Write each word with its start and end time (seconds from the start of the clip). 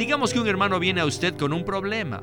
Digamos 0.00 0.32
que 0.32 0.40
un 0.40 0.48
hermano 0.48 0.80
viene 0.80 1.02
a 1.02 1.04
usted 1.04 1.36
con 1.36 1.52
un 1.52 1.62
problema, 1.62 2.22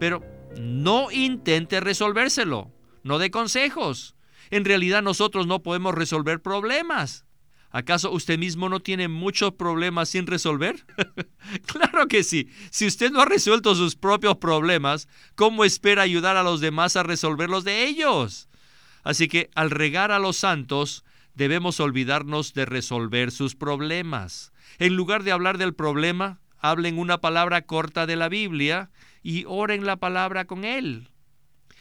pero 0.00 0.24
no 0.58 1.12
intente 1.12 1.78
resolvérselo, 1.78 2.72
no 3.02 3.18
dé 3.18 3.30
consejos. 3.30 4.16
En 4.48 4.64
realidad 4.64 5.02
nosotros 5.02 5.46
no 5.46 5.62
podemos 5.62 5.94
resolver 5.94 6.40
problemas. 6.40 7.26
¿Acaso 7.68 8.12
usted 8.12 8.38
mismo 8.38 8.70
no 8.70 8.80
tiene 8.80 9.08
muchos 9.08 9.52
problemas 9.52 10.08
sin 10.08 10.26
resolver? 10.26 10.86
claro 11.66 12.08
que 12.08 12.24
sí. 12.24 12.48
Si 12.70 12.86
usted 12.86 13.10
no 13.10 13.20
ha 13.20 13.26
resuelto 13.26 13.74
sus 13.74 13.94
propios 13.94 14.38
problemas, 14.38 15.06
¿cómo 15.34 15.66
espera 15.66 16.00
ayudar 16.00 16.38
a 16.38 16.42
los 16.42 16.62
demás 16.62 16.96
a 16.96 17.02
resolver 17.02 17.50
los 17.50 17.62
de 17.62 17.84
ellos? 17.84 18.48
Así 19.04 19.28
que 19.28 19.50
al 19.54 19.70
regar 19.70 20.12
a 20.12 20.18
los 20.18 20.38
santos, 20.38 21.04
debemos 21.34 21.78
olvidarnos 21.78 22.54
de 22.54 22.64
resolver 22.64 23.32
sus 23.32 23.54
problemas. 23.54 24.50
En 24.78 24.96
lugar 24.96 25.24
de 25.24 25.32
hablar 25.32 25.58
del 25.58 25.74
problema, 25.74 26.40
hablen 26.58 26.98
una 26.98 27.18
palabra 27.18 27.62
corta 27.62 28.06
de 28.06 28.16
la 28.16 28.28
Biblia 28.28 28.90
y 29.22 29.44
oren 29.46 29.86
la 29.86 29.96
palabra 29.96 30.46
con 30.46 30.64
él. 30.64 31.08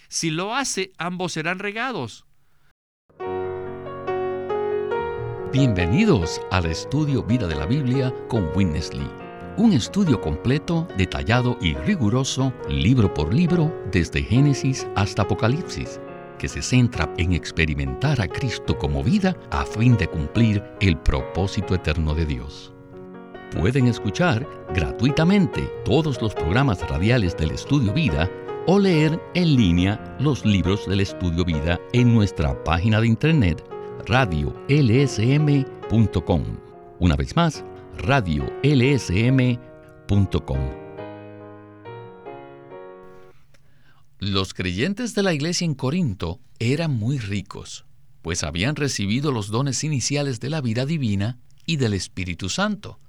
Si 0.10 0.30
lo 0.30 0.56
hace, 0.56 0.92
ambos 0.98 1.34
serán 1.34 1.60
regados. 1.60 2.26
Bienvenidos 5.52 6.42
al 6.52 6.66
estudio 6.66 7.24
Vida 7.24 7.48
de 7.48 7.56
la 7.56 7.66
Biblia 7.66 8.14
con 8.28 8.50
Witness 8.56 8.94
Lee. 8.94 9.10
Un 9.58 9.74
estudio 9.74 10.22
completo, 10.22 10.88
detallado 10.98 11.58
y 11.62 11.74
riguroso, 11.74 12.54
libro 12.70 13.12
por 13.14 13.34
libro, 13.34 13.74
desde 13.92 14.22
Génesis 14.22 14.88
hasta 14.96 15.24
Apocalipsis, 15.24 16.00
que 16.38 16.48
se 16.48 16.62
centra 16.62 17.12
en 17.18 17.34
experimentar 17.34 18.22
a 18.22 18.28
Cristo 18.28 18.78
como 18.78 19.04
vida 19.04 19.36
a 19.50 19.66
fin 19.66 19.98
de 19.98 20.08
cumplir 20.08 20.64
el 20.80 20.98
propósito 20.98 21.74
eterno 21.74 22.14
de 22.14 22.26
Dios. 22.26 22.77
Pueden 23.52 23.88
escuchar 23.88 24.48
gratuitamente 24.74 25.70
todos 25.86 26.22
los 26.22 26.34
programas 26.34 26.88
radiales 26.90 27.36
del 27.38 27.52
Estudio 27.52 27.94
Vida 27.94 28.30
o 28.68 28.78
leer 28.78 29.22
en 29.34 29.56
línea 29.56 30.18
los 30.20 30.46
libros 30.46 30.86
del 30.88 31.00
Estudio 31.00 31.46
Vida 31.46 31.80
en 31.94 32.14
nuestra 32.14 32.62
página 32.64 33.00
de 33.00 33.08
internet 33.08 33.64
radiolsm.com. 34.06 34.54
Una 37.00 37.16
vez 37.16 37.36
más, 37.36 37.64
radiolsm.com. 37.98 38.58
Los 44.20 44.54
creyentes 44.54 45.14
de 45.14 45.24
la 45.24 45.34
iglesia 45.34 45.64
en 45.66 45.76
Corinto 45.76 46.40
eran 46.60 46.92
muy 46.98 47.20
ricos, 47.20 47.86
pues 48.22 48.44
habían 48.44 48.76
recibido 48.76 49.32
los 49.32 49.50
dones 49.50 49.84
iniciales 49.84 50.40
de 50.40 50.50
la 50.50 50.60
vida 50.60 50.86
divina 50.86 51.38
y 51.66 51.78
del 51.78 51.94
Espíritu 51.94 52.50
Santo. 52.50 53.00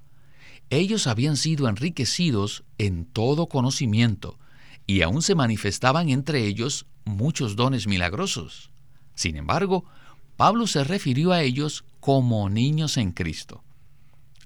Ellos 0.70 1.06
habían 1.06 1.36
sido 1.36 1.68
enriquecidos 1.68 2.64
en 2.76 3.06
todo 3.06 3.46
conocimiento, 3.46 4.38
y 4.86 5.02
aún 5.02 5.22
se 5.22 5.34
manifestaban 5.34 6.08
entre 6.08 6.46
ellos 6.46 6.86
muchos 7.04 7.56
dones 7.56 7.86
milagrosos. 7.86 8.70
Sin 9.14 9.36
embargo, 9.36 9.84
Pablo 10.36 10.66
se 10.66 10.84
refirió 10.84 11.32
a 11.32 11.42
ellos 11.42 11.84
como 12.00 12.48
niños 12.48 12.96
en 12.96 13.12
Cristo. 13.12 13.64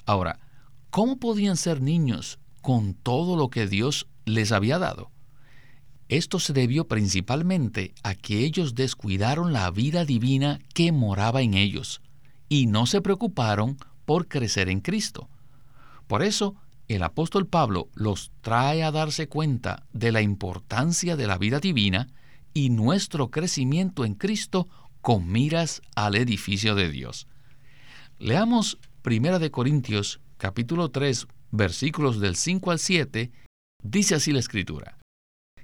Ahora, 0.07 0.41
¿cómo 0.91 1.19
podían 1.19 1.57
ser 1.57 1.81
niños 1.81 2.39
con 2.61 2.95
todo 2.95 3.37
lo 3.37 3.51
que 3.51 3.67
Dios 3.67 4.07
les 4.25 4.53
había 4.53 4.79
dado? 4.79 5.11
Esto 6.09 6.39
se 6.41 6.53
debió 6.53 6.89
principalmente 6.89 7.95
a 8.03 8.15
que 8.15 8.45
ellos 8.45 8.75
descuidaron 8.75 9.53
la 9.53 9.71
vida 9.71 10.05
divina 10.05 10.61
que 10.75 10.93
moraba 10.93 11.43
en 11.43 11.55
ellos 11.55 12.03
y 12.49 12.67
no 12.67 12.87
se 12.87 13.01
preocuparon 13.01 13.79
por 14.05 14.29
crecer 14.29 14.69
en 14.69 14.81
Cristo. 14.81 15.29
Por 16.13 16.23
eso, 16.23 16.57
el 16.89 17.05
apóstol 17.05 17.47
Pablo 17.47 17.89
los 17.95 18.33
trae 18.43 18.83
a 18.83 18.91
darse 18.91 19.29
cuenta 19.29 19.87
de 19.95 20.13
la 20.13 20.21
importancia 20.21 21.17
de 21.17 21.27
la 21.27 21.39
vida 21.39 21.59
divina 21.59 22.07
y 22.53 22.69
nuestro 22.69 23.31
crecimiento 23.31 24.05
en 24.05 24.13
Cristo 24.13 24.69
con 25.01 25.33
miras 25.33 25.81
al 25.97 26.17
edificio 26.17 26.75
de 26.75 26.91
Dios. 26.91 27.29
Leamos 28.19 28.79
1 29.07 29.39
de 29.39 29.51
Corintios 29.51 30.21
capítulo 30.37 30.91
3 30.91 31.29
versículos 31.51 32.21
del 32.21 32.37
5 32.37 32.71
al 32.71 32.79
7, 32.79 33.33
dice 33.83 34.15
así 34.15 34.33
la 34.33 34.41
escritura. 34.41 34.99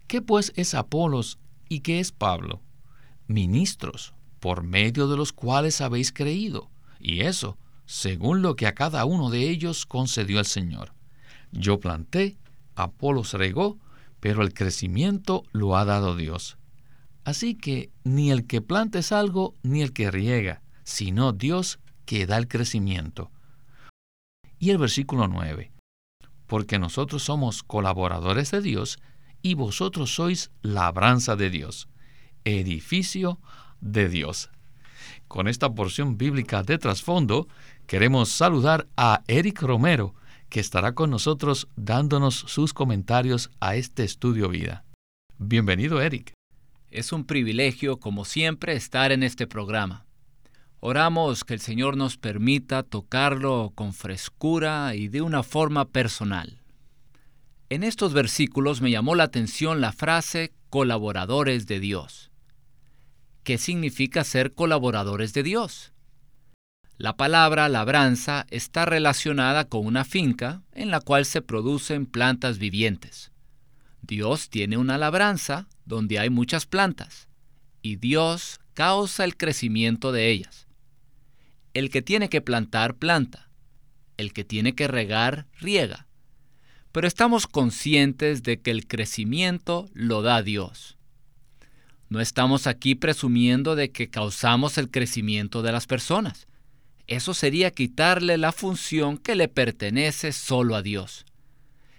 ¿Qué 0.07 0.23
pues 0.23 0.55
es 0.57 0.73
Apolos 0.73 1.39
y 1.69 1.81
qué 1.81 2.01
es 2.01 2.11
Pablo? 2.11 2.63
Ministros, 3.27 4.15
por 4.41 4.63
medio 4.63 5.09
de 5.09 5.19
los 5.19 5.35
cuales 5.35 5.83
habéis 5.83 6.11
creído, 6.11 6.71
y 6.99 7.21
eso, 7.21 7.59
según 7.89 8.43
lo 8.43 8.55
que 8.55 8.67
a 8.67 8.75
cada 8.75 9.07
uno 9.07 9.31
de 9.31 9.49
ellos 9.49 9.87
concedió 9.87 10.41
el 10.41 10.45
Señor. 10.45 10.93
Yo 11.53 11.81
planté, 11.81 12.37
Apolos 12.77 13.33
regó, 13.33 13.79
pero 14.21 14.43
el 14.43 14.53
crecimiento 14.53 15.43
lo 15.53 15.75
ha 15.75 15.87
dado 15.87 16.15
Dios. 16.15 16.59
Así 17.25 17.55
que 17.55 17.91
ni 18.05 18.31
el 18.31 18.47
que 18.47 18.61
planta 18.61 18.99
es 18.99 19.11
algo, 19.11 19.55
ni 19.63 19.81
el 19.81 19.95
que 19.95 20.11
riega, 20.11 20.61
sino 20.85 21.33
Dios 21.33 21.81
que 22.05 22.27
da 22.27 22.37
el 22.37 22.47
crecimiento. 22.47 23.31
Y 24.59 24.69
el 24.69 24.77
versículo 24.77 25.27
9, 25.27 25.73
porque 26.47 26.79
nosotros 26.79 27.23
somos 27.23 27.63
colaboradores 27.63 28.51
de 28.51 28.61
Dios 28.61 28.99
y 29.41 29.55
vosotros 29.55 30.15
sois 30.15 30.51
labranza 30.61 31.37
de 31.37 31.49
Dios, 31.49 31.89
edificio 32.45 33.41
de 33.81 34.11
Dios. 34.11 34.51
Con 35.29 35.47
esta 35.47 35.75
porción 35.75 36.17
bíblica 36.17 36.63
de 36.63 36.79
trasfondo, 36.79 37.49
queremos 37.87 38.31
saludar 38.31 38.89
a 38.97 39.23
Eric 39.29 39.61
Romero, 39.61 40.15
que 40.49 40.59
estará 40.59 40.95
con 40.95 41.11
nosotros 41.11 41.69
dándonos 41.77 42.35
sus 42.35 42.73
comentarios 42.73 43.51
a 43.61 43.77
este 43.77 44.05
estudio 44.05 44.49
vida. 44.49 44.85
Bienvenido, 45.37 46.01
Eric. 46.01 46.33
Es 46.91 47.13
un 47.13 47.27
privilegio, 47.27 48.01
como 48.01 48.25
siempre, 48.25 48.75
estar 48.75 49.13
en 49.13 49.23
este 49.23 49.47
programa. 49.47 50.07
Oramos 50.81 51.45
que 51.45 51.53
el 51.53 51.61
Señor 51.61 51.99
nos 51.99 52.17
permita 52.17 52.83
tocarlo 52.83 53.73
con 53.75 53.93
frescura 53.93 54.95
y 54.95 55.09
de 55.09 55.21
una 55.21 55.43
forma 55.43 55.85
personal. 55.85 56.63
En 57.69 57.83
estos 57.83 58.15
versículos 58.15 58.81
me 58.81 58.91
llamó 58.91 59.15
la 59.15 59.25
atención 59.25 59.83
la 59.83 59.93
frase 59.93 60.55
colaboradores 60.71 61.67
de 61.67 61.81
Dios. 61.81 62.28
¿Qué 63.49 63.57
significa 63.57 64.25
ser 64.25 64.53
colaboradores 64.53 65.33
de 65.33 65.43
Dios? 65.43 65.95
La 66.99 67.17
palabra 67.17 67.71
labranza 67.71 68.47
está 68.51 68.85
relacionada 68.85 69.65
con 69.71 69.87
una 69.87 70.05
finca 70.05 70.61
en 70.73 70.91
la 70.91 71.01
cual 71.01 71.25
se 71.25 71.41
producen 71.41 72.05
plantas 72.05 72.59
vivientes. 72.59 73.33
Dios 74.03 74.51
tiene 74.51 74.77
una 74.77 74.99
labranza 74.99 75.67
donde 75.87 76.19
hay 76.19 76.29
muchas 76.29 76.67
plantas, 76.67 77.31
y 77.81 77.97
Dios 77.97 78.61
causa 78.75 79.25
el 79.25 79.35
crecimiento 79.35 80.13
de 80.13 80.29
ellas. 80.29 80.67
El 81.73 81.89
que 81.89 82.03
tiene 82.03 82.29
que 82.29 82.43
plantar, 82.43 82.97
planta. 82.97 83.49
El 84.19 84.35
que 84.35 84.45
tiene 84.45 84.75
que 84.75 84.89
regar, 84.89 85.47
riega. 85.59 86.07
Pero 86.93 87.09
estamos 87.09 87.47
conscientes 87.47 88.43
de 88.43 88.61
que 88.61 88.71
el 88.71 88.87
crecimiento 88.87 89.89
lo 89.95 90.21
da 90.21 90.43
Dios. 90.43 90.98
No 92.09 92.21
estamos 92.21 92.67
aquí 92.67 92.95
presumiendo 92.95 93.77
de 93.77 93.91
que 93.91 94.09
causamos 94.09 94.79
el 94.79 94.91
crecimiento 94.91 95.63
de 95.63 95.73
las 95.73 95.87
personas. 95.87 96.47
Eso 97.07 97.35
sería 97.35 97.71
quitarle 97.71 98.39
la 98.39 98.53
función 98.53 99.19
que 99.19 99.35
le 99.35 99.49
pertenece 99.49 100.33
solo 100.33 100.75
a 100.75 100.83
Dios. 100.83 101.27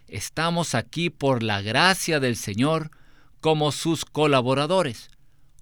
Estamos 0.08 0.74
aquí 0.74 1.09
por 1.09 1.44
la 1.44 1.62
gracia 1.62 2.19
del 2.19 2.36
Señor 2.36 2.92
como 3.40 3.72
sus 3.72 4.06
colaboradores, 4.06 5.12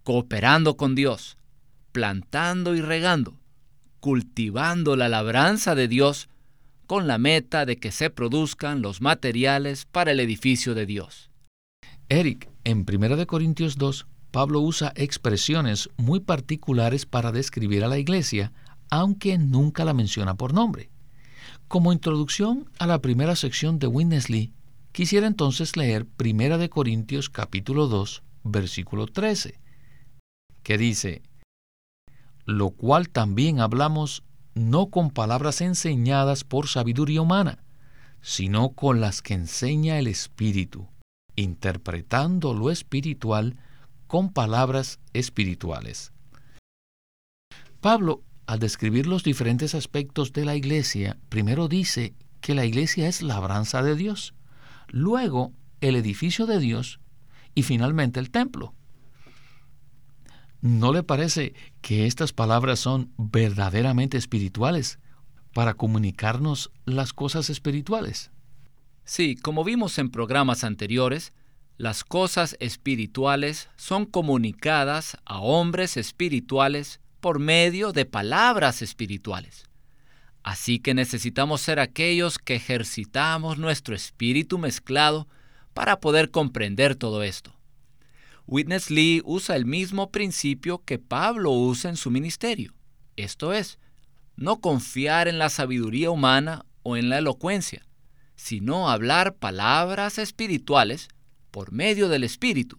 cooperando 0.03 0.78
con 0.78 0.96
Dios, 0.96 1.38
plantando 1.91 2.74
y 2.75 2.81
regando, 2.81 3.40
cultivando 4.00 4.96
la 4.96 5.09
labranza 5.09 5.75
de 5.75 5.88
Dios 5.88 6.30
con 6.86 7.07
la 7.07 7.18
meta 7.18 7.66
de 7.66 7.77
que 7.77 7.92
se 7.92 8.10
produzcan 8.10 8.81
los 8.81 9.01
materiales 9.01 9.86
para 9.86 10.12
el 10.12 10.22
edificio 10.22 10.74
de 10.74 10.86
Dios. 10.86 11.30
Eric, 12.07 12.50
en 12.63 12.86
1 12.88 13.27
Corintios 13.27 13.77
2, 13.77 14.07
Pablo 14.38 14.62
usa 14.62 14.94
expresiones 14.95 15.89
muy 15.98 16.19
particulares 16.19 17.07
para 17.07 17.31
describir 17.31 17.84
a 17.84 17.88
la 17.88 17.98
iglesia, 17.98 18.54
aunque 18.92 19.36
nunca 19.39 19.84
la 19.84 19.95
menciona 19.95 20.36
por 20.36 20.54
nombre. 20.54 20.92
Como 21.68 21.92
introducción 21.92 22.69
a 22.78 22.86
la 22.86 23.01
primera 23.01 23.36
sección 23.36 23.80
de 23.80 23.88
Witness 23.88 24.28
quisiera 24.92 25.25
entonces 25.25 25.75
leer 25.75 26.06
1 26.24 26.69
Corintios 26.69 27.31
capítulo 27.31 27.88
2, 27.88 28.22
versículo 28.44 29.07
13, 29.07 29.60
que 30.62 30.78
dice, 30.78 31.24
lo 32.45 32.69
cual 32.69 33.10
también 33.10 33.60
hablamos 33.60 34.22
no 34.54 34.92
con 34.92 35.10
palabras 35.10 35.62
enseñadas 35.62 36.44
por 36.44 36.68
sabiduría 36.68 37.24
humana, 37.24 37.63
sino 38.22 38.69
con 38.69 39.01
las 39.01 39.24
que 39.24 39.34
enseña 39.34 39.98
el 39.98 40.06
Espíritu, 40.06 40.88
interpretando 41.36 42.54
lo 42.54 42.69
espiritual 42.69 43.57
con 44.07 44.31
palabras 44.31 45.00
espirituales. 45.13 46.12
Pablo 47.81 48.24
al 48.48 48.59
describir 48.59 49.07
los 49.07 49.24
diferentes 49.24 49.75
aspectos 49.75 50.31
de 50.31 50.45
la 50.45 50.56
iglesia, 50.56 51.18
primero 51.27 51.68
dice 51.68 52.15
que 52.39 52.56
la 52.56 52.65
iglesia 52.65 53.07
es 53.09 53.21
labranza 53.21 53.83
de 53.83 53.95
Dios, 53.95 54.33
luego 54.88 55.51
el 55.81 55.98
edificio 55.98 56.45
de 56.45 56.59
Dios 56.59 57.01
y 57.54 57.63
finalmente 57.63 58.21
el 58.21 58.31
templo. 58.31 58.74
¿No 60.62 60.94
le 60.94 61.03
parece 61.03 61.53
que 61.81 62.07
estas 62.07 62.31
palabras 62.31 62.80
son 62.80 63.12
verdaderamente 63.18 64.18
espirituales 64.18 65.00
para 65.53 65.74
comunicarnos 65.74 66.71
las 66.86 67.13
cosas 67.13 67.50
espirituales? 67.50 68.31
Sí, 69.03 69.36
como 69.36 69.63
vimos 69.63 69.98
en 70.00 70.10
programas 70.10 70.63
anteriores, 70.63 71.33
las 71.77 72.03
cosas 72.03 72.57
espirituales 72.59 73.69
son 73.77 74.06
comunicadas 74.06 75.18
a 75.25 75.39
hombres 75.39 75.95
espirituales 75.95 77.00
por 77.19 77.39
medio 77.39 77.91
de 77.91 78.06
palabras 78.06 78.81
espirituales. 78.81 79.65
Así 80.41 80.79
que 80.79 80.94
necesitamos 80.94 81.62
ser 81.62 81.79
aquellos 81.79 82.39
que 82.39 82.56
ejercitamos 82.56 83.59
nuestro 83.59 83.95
espíritu 83.95 84.57
mezclado 84.57 85.27
para 85.74 86.00
poder 86.00 86.31
comprender 86.31 86.95
todo 86.95 87.21
esto. 87.21 87.53
Witness 88.47 88.89
Lee 88.89 89.21
usa 89.25 89.56
el 89.56 89.65
mismo 89.65 90.09
principio 90.09 90.83
que 90.83 90.97
Pablo 90.97 91.51
usa 91.51 91.89
en 91.89 91.97
su 91.97 92.09
ministerio. 92.09 92.74
Esto 93.18 93.53
es, 93.53 93.77
no 94.35 94.62
confiar 94.62 95.27
en 95.27 95.38
la 95.38 95.50
sabiduría 95.50 96.09
humana 96.09 96.65
o 96.81 96.97
en 96.97 97.09
la 97.09 97.18
elocuencia, 97.18 97.85
sino 98.35 98.89
hablar 98.89 99.35
palabras 99.35 100.18
espirituales 100.18 101.09
por 101.57 101.71
medio 101.71 102.07
del 102.07 102.24
Espíritu, 102.24 102.77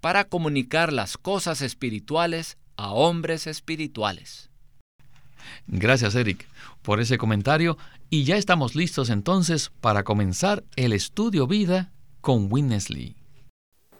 para 0.00 0.24
comunicar 0.24 0.92
las 0.92 1.16
cosas 1.16 1.62
espirituales 1.62 2.58
a 2.76 2.90
hombres 2.90 3.46
espirituales. 3.46 4.50
Gracias, 5.68 6.16
Eric, 6.16 6.44
por 6.82 6.98
ese 6.98 7.18
comentario 7.18 7.78
y 8.08 8.24
ya 8.24 8.36
estamos 8.36 8.74
listos 8.74 9.10
entonces 9.10 9.70
para 9.80 10.02
comenzar 10.02 10.64
el 10.74 10.92
estudio 10.92 11.46
vida 11.46 11.92
con 12.20 12.48
Witness 12.50 12.90
Lee. 12.90 13.14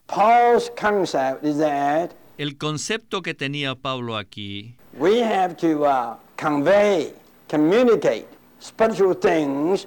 Paul's 0.09 0.73
concept 0.77 1.45
is 1.45 1.59
that 1.59 2.11
el 2.37 2.59
concepto 2.59 3.23
que 3.23 3.33
tenía 3.33 3.77
Pablo 3.77 4.17
aquí 4.17 4.75
we 4.99 5.23
have 5.23 5.57
to 5.57 5.85
uh, 5.85 6.17
convey, 6.37 7.13
communicate 7.47 8.27
spiritual 8.59 9.15
things. 9.15 9.87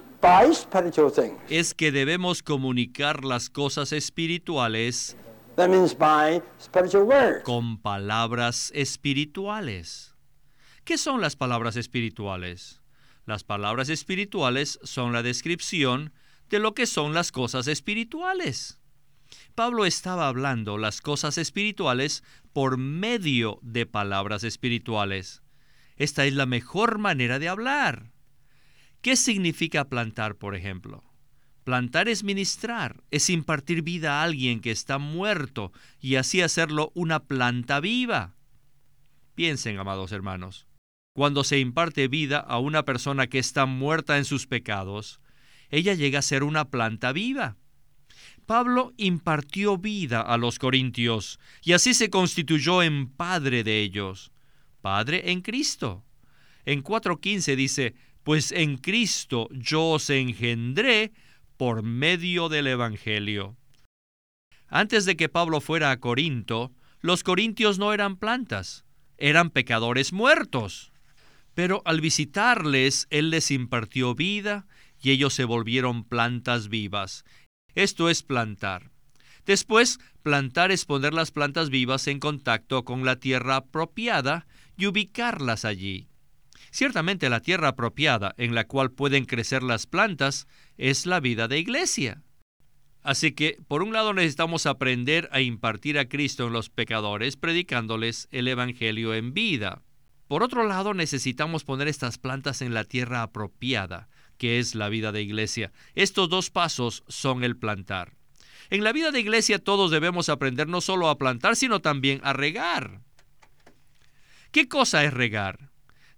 Es 1.49 1.73
que 1.73 1.91
debemos 1.91 2.43
comunicar 2.43 3.25
las 3.25 3.49
cosas 3.49 3.91
espirituales 3.91 5.17
That 5.57 5.67
means 5.67 5.97
by 5.97 6.41
spiritual 6.61 7.03
words. 7.03 7.43
con 7.43 7.77
palabras 7.77 8.71
espirituales. 8.73 10.15
¿Qué 10.85 10.97
son 10.97 11.19
las 11.19 11.35
palabras 11.35 11.75
espirituales? 11.75 12.81
Las 13.25 13.43
palabras 13.43 13.89
espirituales 13.89 14.79
son 14.83 15.11
la 15.11 15.23
descripción 15.23 16.13
de 16.49 16.59
lo 16.59 16.73
que 16.73 16.85
son 16.87 17.13
las 17.13 17.33
cosas 17.33 17.67
espirituales. 17.67 18.79
Pablo 19.55 19.85
estaba 19.85 20.29
hablando 20.29 20.77
las 20.77 21.01
cosas 21.01 21.37
espirituales 21.37 22.23
por 22.53 22.77
medio 22.77 23.59
de 23.61 23.85
palabras 23.85 24.45
espirituales. 24.45 25.43
Esta 25.97 26.25
es 26.25 26.33
la 26.33 26.45
mejor 26.45 26.97
manera 26.97 27.39
de 27.39 27.49
hablar. 27.49 28.12
¿Qué 29.03 29.17
significa 29.17 29.89
plantar, 29.89 30.37
por 30.37 30.55
ejemplo? 30.55 31.03
Plantar 31.65 32.07
es 32.07 32.23
ministrar, 32.23 33.03
es 33.11 33.29
impartir 33.29 33.81
vida 33.81 34.21
a 34.21 34.23
alguien 34.23 34.61
que 34.61 34.71
está 34.71 34.97
muerto 34.97 35.73
y 35.99 36.15
así 36.15 36.39
hacerlo 36.39 36.89
una 36.95 37.19
planta 37.19 37.81
viva. 37.81 38.33
Piensen, 39.35 39.77
amados 39.77 40.13
hermanos, 40.13 40.67
cuando 41.13 41.43
se 41.43 41.59
imparte 41.59 42.07
vida 42.07 42.39
a 42.39 42.59
una 42.59 42.85
persona 42.85 43.27
que 43.27 43.39
está 43.39 43.65
muerta 43.65 44.17
en 44.17 44.23
sus 44.23 44.47
pecados, 44.47 45.19
ella 45.69 45.95
llega 45.95 46.19
a 46.19 46.21
ser 46.21 46.41
una 46.41 46.69
planta 46.69 47.11
viva. 47.11 47.57
Pablo 48.45 48.93
impartió 48.95 49.77
vida 49.77 50.21
a 50.21 50.37
los 50.37 50.59
corintios 50.59 51.41
y 51.61 51.73
así 51.73 51.93
se 51.93 52.09
constituyó 52.09 52.81
en 52.81 53.09
padre 53.09 53.65
de 53.65 53.81
ellos, 53.81 54.31
padre 54.81 55.31
en 55.31 55.41
Cristo. 55.41 56.05
En 56.65 56.81
4.15 56.81 57.57
dice, 57.57 57.95
pues 58.23 58.51
en 58.51 58.77
Cristo 58.77 59.47
yo 59.51 59.91
os 59.91 60.09
engendré 60.09 61.11
por 61.57 61.83
medio 61.83 62.49
del 62.49 62.67
Evangelio. 62.67 63.55
Antes 64.67 65.05
de 65.05 65.15
que 65.15 65.29
Pablo 65.29 65.61
fuera 65.61 65.91
a 65.91 65.99
Corinto, 65.99 66.71
los 67.01 67.23
corintios 67.23 67.79
no 67.79 67.93
eran 67.93 68.17
plantas, 68.17 68.85
eran 69.17 69.49
pecadores 69.49 70.13
muertos. 70.13 70.91
Pero 71.53 71.83
al 71.85 72.01
visitarles, 72.01 73.05
Él 73.11 73.29
les 73.29 73.51
impartió 73.51 74.15
vida 74.15 74.65
y 74.99 75.11
ellos 75.11 75.35
se 75.35 75.43
volvieron 75.43 76.03
plantas 76.03 76.67
vivas 76.67 77.23
esto 77.75 78.09
es 78.09 78.21
plantar. 78.23 78.91
Después, 79.45 79.99
plantar 80.21 80.71
es 80.71 80.85
poner 80.85 81.13
las 81.13 81.31
plantas 81.31 81.69
vivas 81.69 82.07
en 82.07 82.19
contacto 82.19 82.85
con 82.85 83.03
la 83.03 83.17
tierra 83.17 83.57
apropiada 83.57 84.45
y 84.77 84.85
ubicarlas 84.85 85.65
allí. 85.65 86.07
Ciertamente 86.73 87.29
la 87.29 87.39
tierra 87.39 87.67
apropiada 87.67 88.33
en 88.39 88.55
la 88.55 88.65
cual 88.65 88.89
pueden 88.89 89.25
crecer 89.25 89.61
las 89.61 89.85
plantas 89.85 90.47
es 90.75 91.05
la 91.05 91.19
vida 91.19 91.47
de 91.47 91.59
iglesia. 91.59 92.23
Así 93.03 93.33
que, 93.33 93.59
por 93.67 93.83
un 93.83 93.93
lado, 93.93 94.11
necesitamos 94.11 94.65
aprender 94.65 95.29
a 95.31 95.39
impartir 95.39 95.99
a 95.99 96.09
Cristo 96.09 96.47
en 96.47 96.53
los 96.53 96.71
pecadores, 96.71 97.37
predicándoles 97.37 98.27
el 98.31 98.47
Evangelio 98.47 99.13
en 99.13 99.35
vida. 99.35 99.83
Por 100.27 100.41
otro 100.41 100.65
lado, 100.65 100.95
necesitamos 100.95 101.63
poner 101.63 101.87
estas 101.87 102.17
plantas 102.17 102.63
en 102.63 102.73
la 102.73 102.85
tierra 102.85 103.21
apropiada, 103.21 104.09
que 104.39 104.57
es 104.57 104.73
la 104.73 104.89
vida 104.89 105.11
de 105.11 105.21
iglesia. 105.21 105.71
Estos 105.93 106.27
dos 106.27 106.49
pasos 106.49 107.03
son 107.07 107.43
el 107.43 107.55
plantar. 107.55 108.15
En 108.71 108.83
la 108.83 108.93
vida 108.93 109.11
de 109.11 109.19
iglesia 109.19 109.59
todos 109.59 109.91
debemos 109.91 110.27
aprender 110.27 110.67
no 110.67 110.81
solo 110.81 111.09
a 111.09 111.19
plantar, 111.19 111.55
sino 111.55 111.81
también 111.81 112.19
a 112.23 112.33
regar. 112.33 113.01
¿Qué 114.51 114.67
cosa 114.67 115.03
es 115.03 115.13
regar? 115.13 115.72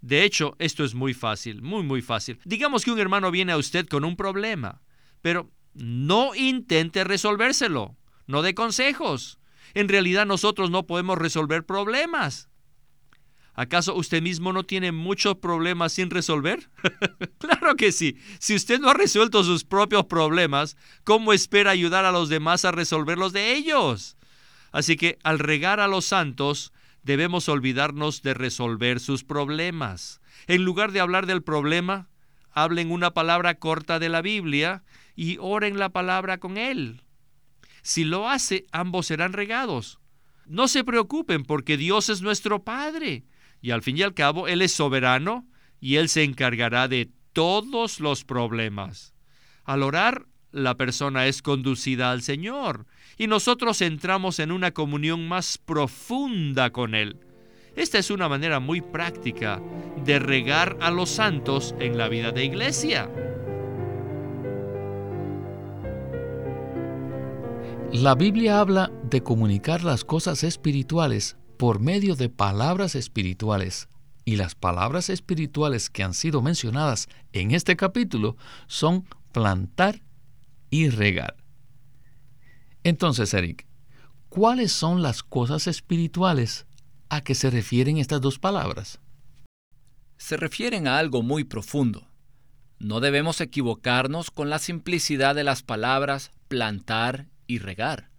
De 0.06 0.24
hecho, 0.24 0.56
esto 0.60 0.84
es 0.84 0.94
muy 0.94 1.16
fácil, 1.16 1.64
muy, 1.64 1.82
muy 1.82 2.04
fácil. 2.04 2.38
Digamos 2.46 2.86
que 2.86 2.92
un 2.92 3.00
hermano 3.00 3.32
viene 3.32 3.54
a 3.54 3.58
usted 3.58 3.88
con 3.88 4.06
un 4.06 4.16
problema, 4.16 4.84
pero 5.24 5.52
no 5.74 6.36
intente 6.36 7.04
resolvérselo, 7.04 7.98
no 8.28 8.44
dé 8.44 8.54
consejos. 8.54 9.40
En 9.74 9.90
realidad 9.90 10.28
nosotros 10.28 10.70
no 10.70 10.86
podemos 10.86 11.18
resolver 11.18 11.66
problemas. 11.66 12.50
¿Acaso 13.56 13.96
usted 13.96 14.22
mismo 14.22 14.54
no 14.54 14.64
tiene 14.64 14.92
muchos 14.92 15.38
problemas 15.38 15.94
sin 15.94 16.12
resolver? 16.12 16.70
claro 17.40 17.76
que 17.76 17.92
sí. 17.92 18.16
Si 18.38 18.54
usted 18.54 18.80
no 18.80 18.92
ha 18.92 18.94
resuelto 18.94 19.44
sus 19.44 19.64
propios 19.64 20.06
problemas, 20.06 20.78
¿cómo 21.04 21.34
espera 21.34 21.72
ayudar 21.72 22.06
a 22.06 22.12
los 22.12 22.30
demás 22.30 22.64
a 22.64 22.72
resolver 22.72 23.18
los 23.18 23.34
de 23.34 23.56
ellos? 23.56 24.18
Así 24.72 24.98
que 24.98 25.18
al 25.24 25.40
regar 25.40 25.80
a 25.80 25.88
los 25.88 26.06
santos, 26.06 26.74
debemos 27.06 27.48
olvidarnos 27.50 28.24
de 28.24 28.34
resolver 28.34 29.00
sus 29.00 29.24
problemas. 29.24 30.20
En 30.48 30.66
lugar 30.66 30.92
de 30.92 31.00
hablar 31.00 31.28
del 31.28 31.44
problema, 31.44 32.10
hablen 32.52 32.92
una 32.92 33.12
palabra 33.12 33.56
corta 33.56 34.00
de 34.00 34.10
la 34.10 34.22
Biblia 34.22 34.84
y 35.16 35.38
oren 35.40 35.78
la 35.78 35.90
palabra 35.90 36.40
con 36.40 36.58
él. 36.58 37.04
Si 37.84 38.04
lo 38.04 38.28
hace, 38.28 38.66
ambos 38.72 39.06
serán 39.06 39.34
regados. 39.34 40.00
No 40.48 40.68
se 40.68 40.84
preocupen 40.84 41.44
porque 41.44 41.78
Dios 41.78 42.10
es 42.10 42.24
nuestro 42.24 42.64
Padre 42.64 43.24
y 43.62 43.70
al 43.70 43.84
fin 43.84 43.98
y 43.98 44.02
al 44.02 44.16
cabo, 44.16 44.48
Él 44.48 44.64
es 44.64 44.72
soberano 44.72 45.48
y 45.80 45.98
Él 45.98 46.10
se 46.10 46.24
encargará 46.24 46.88
de 46.88 47.12
todos 47.34 48.00
los 48.00 48.24
problemas. 48.24 49.14
Al 49.64 49.84
orar, 49.84 50.26
la 50.52 50.76
persona 50.76 51.28
es 51.28 51.44
conducida 51.44 52.12
al 52.12 52.24
Señor 52.24 52.88
y 53.18 53.28
nosotros 53.28 53.82
entramos 53.82 54.40
en 54.40 54.52
una 54.52 54.72
comunión 54.72 55.28
más 55.28 55.58
profunda 55.58 56.72
con 56.72 56.96
Él. 56.96 57.18
Esta 57.76 57.98
es 57.98 58.10
una 58.10 58.30
manera 58.30 58.60
muy 58.60 58.82
práctica 58.82 59.62
de 60.06 60.20
regar 60.20 60.78
a 60.82 60.92
los 60.92 61.10
santos 61.10 61.76
en 61.80 61.98
la 61.98 62.08
vida 62.08 62.32
de 62.32 62.46
iglesia. 62.46 63.10
La 67.92 68.16
Biblia 68.16 68.60
habla 68.60 68.92
de 69.04 69.22
comunicar 69.24 69.84
las 69.84 70.04
cosas 70.04 70.44
espirituales 70.44 71.38
por 71.58 71.80
medio 71.80 72.16
de 72.16 72.30
palabras 72.30 72.96
espirituales. 72.96 73.88
Y 74.26 74.38
las 74.38 74.56
palabras 74.56 75.10
espirituales 75.10 75.90
que 75.90 76.04
han 76.04 76.14
sido 76.14 76.42
mencionadas 76.42 77.08
en 77.32 77.52
este 77.52 77.76
capítulo 77.76 78.38
son 78.68 79.06
plantar 79.32 80.02
y 80.70 80.90
regar. 80.90 81.45
Entonces, 82.86 83.34
Eric, 83.34 83.68
¿cuáles 84.30 84.72
son 84.72 85.02
las 85.02 85.24
cosas 85.24 85.68
espirituales 85.68 86.66
a 87.10 87.20
que 87.20 87.36
se 87.36 87.50
refieren 87.50 87.98
estas 87.98 88.22
dos 88.22 88.40
palabras? 88.40 89.02
Se 90.18 90.38
refieren 90.38 90.88
a 90.88 90.98
algo 90.98 91.22
muy 91.22 91.44
profundo. 91.44 92.08
No 92.80 93.02
debemos 93.02 93.42
equivocarnos 93.42 94.32
con 94.32 94.50
la 94.50 94.60
simplicidad 94.60 95.36
de 95.36 95.44
las 95.44 95.64
palabras 95.64 96.32
plantar 96.48 97.28
y 97.46 97.60
regar. 97.60 98.10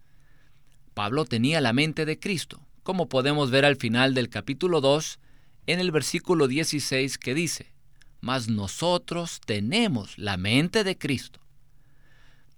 Pablo 0.93 1.25
tenía 1.25 1.61
la 1.61 1.73
mente 1.73 2.05
de 2.05 2.19
Cristo 2.19 2.67
como 2.87 3.09
podemos 3.09 3.51
ver 3.51 3.65
al 3.65 3.75
final 3.75 4.13
del 4.13 4.29
capítulo 4.29 4.79
2, 4.79 5.19
en 5.65 5.81
el 5.81 5.91
versículo 5.91 6.47
16 6.47 7.17
que 7.17 7.33
dice, 7.33 7.73
Mas 8.21 8.47
nosotros 8.47 9.41
tenemos 9.45 10.17
la 10.17 10.37
mente 10.37 10.85
de 10.85 10.97
Cristo. 10.97 11.41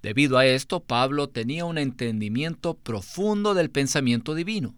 Debido 0.01 0.37
a 0.37 0.45
esto, 0.45 0.79
Pablo 0.79 1.27
tenía 1.27 1.65
un 1.65 1.77
entendimiento 1.77 2.75
profundo 2.75 3.53
del 3.53 3.69
pensamiento 3.69 4.33
divino, 4.33 4.75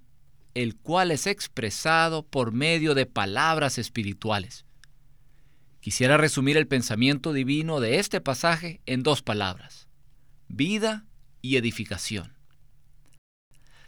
el 0.56 0.76
cual 0.76 1.12
es 1.12 1.28
expresado 1.28 2.24
por 2.24 2.52
medio 2.52 2.96
de 2.96 3.06
palabras 3.06 3.78
espirituales. 3.78 4.66
Quisiera 5.80 6.18
resumir 6.18 6.58
el 6.58 6.68
pensamiento 6.68 7.34
divino 7.34 7.80
de 7.80 8.00
este 8.00 8.22
pasaje 8.22 8.82
en 8.86 9.04
dos 9.04 9.22
palabras, 9.22 9.88
vida 10.48 11.06
y 11.42 11.58
edificación. 11.58 12.34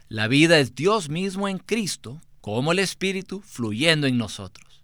La 0.08 0.28
vida 0.28 0.60
es 0.60 0.76
Dios 0.76 1.10
mismo 1.10 1.48
en 1.48 1.58
Cristo, 1.58 2.22
como 2.42 2.72
el 2.72 2.80
Espíritu 2.80 3.42
fluyendo 3.42 4.06
en 4.06 4.18
nosotros. 4.18 4.82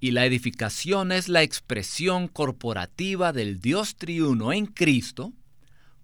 Y 0.00 0.10
la 0.10 0.26
edificación 0.26 1.12
es 1.12 1.28
la 1.28 1.42
expresión 1.42 2.28
corporativa 2.28 3.32
del 3.32 3.60
Dios 3.60 3.96
triuno 3.96 4.52
en 4.52 4.66
Cristo, 4.66 5.32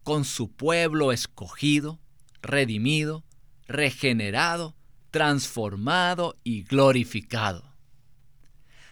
con 0.03 0.25
su 0.25 0.51
pueblo 0.51 1.13
escogido, 1.13 2.01
redimido, 2.43 3.25
regenerado, 3.67 4.77
transformado 5.11 6.37
y 6.45 6.63
glorificado. 6.63 7.75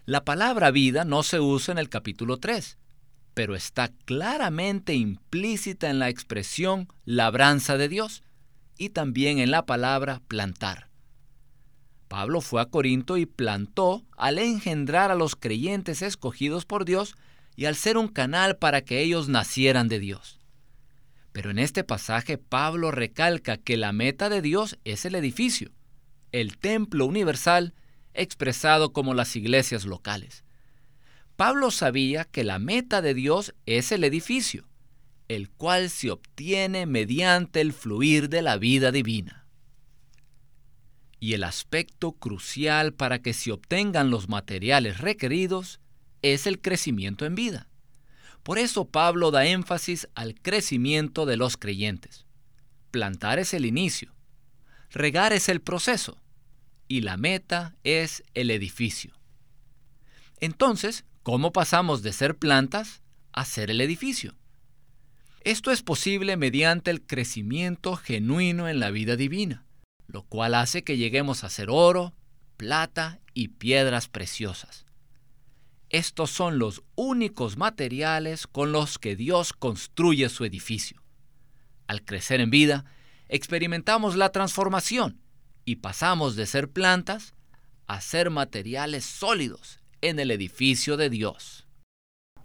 La 0.05 0.25
palabra 0.25 0.71
vida 0.71 1.05
no 1.05 1.23
se 1.23 1.41
usa 1.41 1.73
en 1.73 1.79
el 1.79 1.89
capítulo 1.89 2.39
3, 2.39 2.79
pero 3.35 3.55
está 3.55 3.89
claramente 4.05 4.95
implícita 4.95 5.91
en 5.91 5.99
la 5.99 6.09
expresión 6.09 6.89
labranza 7.05 7.77
de 7.77 7.89
Dios 7.89 8.23
y 8.77 8.91
también 8.91 9.39
en 9.39 9.51
la 9.51 9.67
palabra 9.67 10.23
plantar. 10.29 10.89
Pablo 12.09 12.41
fue 12.41 12.63
a 12.63 12.67
Corinto 12.67 13.19
y 13.19 13.27
plantó 13.27 14.03
al 14.17 14.39
engendrar 14.39 15.11
a 15.11 15.15
los 15.15 15.37
creyentes 15.37 16.01
escogidos 16.01 16.65
por 16.65 16.85
Dios 16.85 17.17
y 17.55 17.67
al 17.67 17.77
ser 17.77 17.99
un 17.99 18.09
canal 18.09 18.57
para 18.57 18.83
que 18.83 19.03
ellos 19.03 19.29
nacieran 19.29 19.89
de 19.89 19.99
Dios. 19.99 20.38
Pero 21.39 21.53
en 21.53 21.61
este 21.61 21.85
pasaje 21.85 22.37
Pablo 22.37 22.91
recalca 22.91 23.59
que 23.59 23.77
la 23.77 23.93
meta 23.93 24.29
de 24.29 24.43
Dios 24.43 24.77
es 24.83 25.05
el 25.05 25.15
edificio, 25.15 25.71
el 26.33 26.59
templo 26.59 27.07
universal 27.07 27.75
expresado 28.13 28.93
como 28.93 29.15
las 29.15 29.37
iglesias 29.37 29.85
locales. 29.85 30.43
Pablo 31.37 31.71
sabía 31.71 32.25
que 32.25 32.43
la 32.43 32.59
meta 32.59 33.03
de 33.03 33.15
Dios 33.15 33.55
es 33.67 33.93
el 33.93 34.03
edificio, 34.03 34.69
el 35.29 35.49
cual 35.49 35.91
se 35.91 36.11
obtiene 36.11 36.87
mediante 36.87 37.61
el 37.61 37.73
fluir 37.73 38.29
de 38.29 38.43
la 38.43 38.57
vida 38.57 38.91
divina. 38.91 39.47
Y 41.21 41.35
el 41.35 41.45
aspecto 41.45 42.15
crucial 42.15 42.95
para 42.95 43.23
que 43.23 43.33
se 43.33 43.53
obtengan 43.53 44.11
los 44.11 44.29
materiales 44.29 44.99
requeridos 44.99 45.79
es 46.21 46.49
el 46.49 46.61
crecimiento 46.61 47.27
en 47.27 47.37
vida. 47.37 47.68
Por 48.43 48.59
eso 48.59 48.87
Pablo 48.87 49.31
da 49.31 49.47
énfasis 49.47 50.09
al 50.15 50.35
crecimiento 50.41 51.27
de 51.27 51.37
los 51.37 51.57
creyentes. 51.57 52.27
Plantar 52.91 53.39
es 53.39 53.53
el 53.55 53.67
inicio, 53.67 54.15
regar 54.91 55.33
es 55.33 55.49
el 55.49 55.61
proceso 55.61 56.21
y 56.87 57.03
la 57.03 57.17
meta 57.17 57.77
es 57.85 58.23
el 58.35 58.51
edificio. 58.51 59.15
Entonces, 60.41 61.05
¿Cómo 61.29 61.53
pasamos 61.53 62.03
de 62.03 62.15
ser 62.15 62.39
plantas 62.39 63.03
a 63.33 63.45
ser 63.45 63.71
el 63.71 63.83
edificio? 63.83 64.35
Esto 65.43 65.71
es 65.71 65.83
posible 65.83 66.39
mediante 66.39 66.91
el 66.91 67.03
crecimiento 67.03 67.97
genuino 67.97 68.67
en 68.67 68.81
la 68.81 68.91
vida 68.91 69.15
divina, 69.15 69.67
lo 70.07 70.23
cual 70.23 70.55
hace 70.55 70.85
que 70.85 70.97
lleguemos 70.97 71.45
a 71.45 71.51
ser 71.51 71.69
oro, 71.69 72.15
plata 72.57 73.21
y 73.35 73.49
piedras 73.49 74.09
preciosas. 74.09 74.87
Estos 75.91 76.31
son 76.31 76.59
los 76.59 76.83
únicos 76.97 77.57
materiales 77.57 78.47
con 78.47 78.73
los 78.73 78.99
que 78.99 79.17
Dios 79.17 79.53
construye 79.53 80.29
su 80.29 80.45
edificio. 80.45 81.03
Al 81.87 82.05
crecer 82.05 82.41
en 82.41 82.51
vida, 82.51 82.85
experimentamos 83.29 84.15
la 84.15 84.31
transformación 84.31 85.21
y 85.65 85.77
pasamos 85.77 86.37
de 86.37 86.47
ser 86.47 86.71
plantas 86.71 87.35
a 87.87 88.03
ser 88.03 88.31
materiales 88.31 89.05
sólidos 89.05 89.81
en 90.03 90.21
el 90.21 90.31
edificio 90.31 90.99
de 90.99 91.09
Dios. 91.09 91.67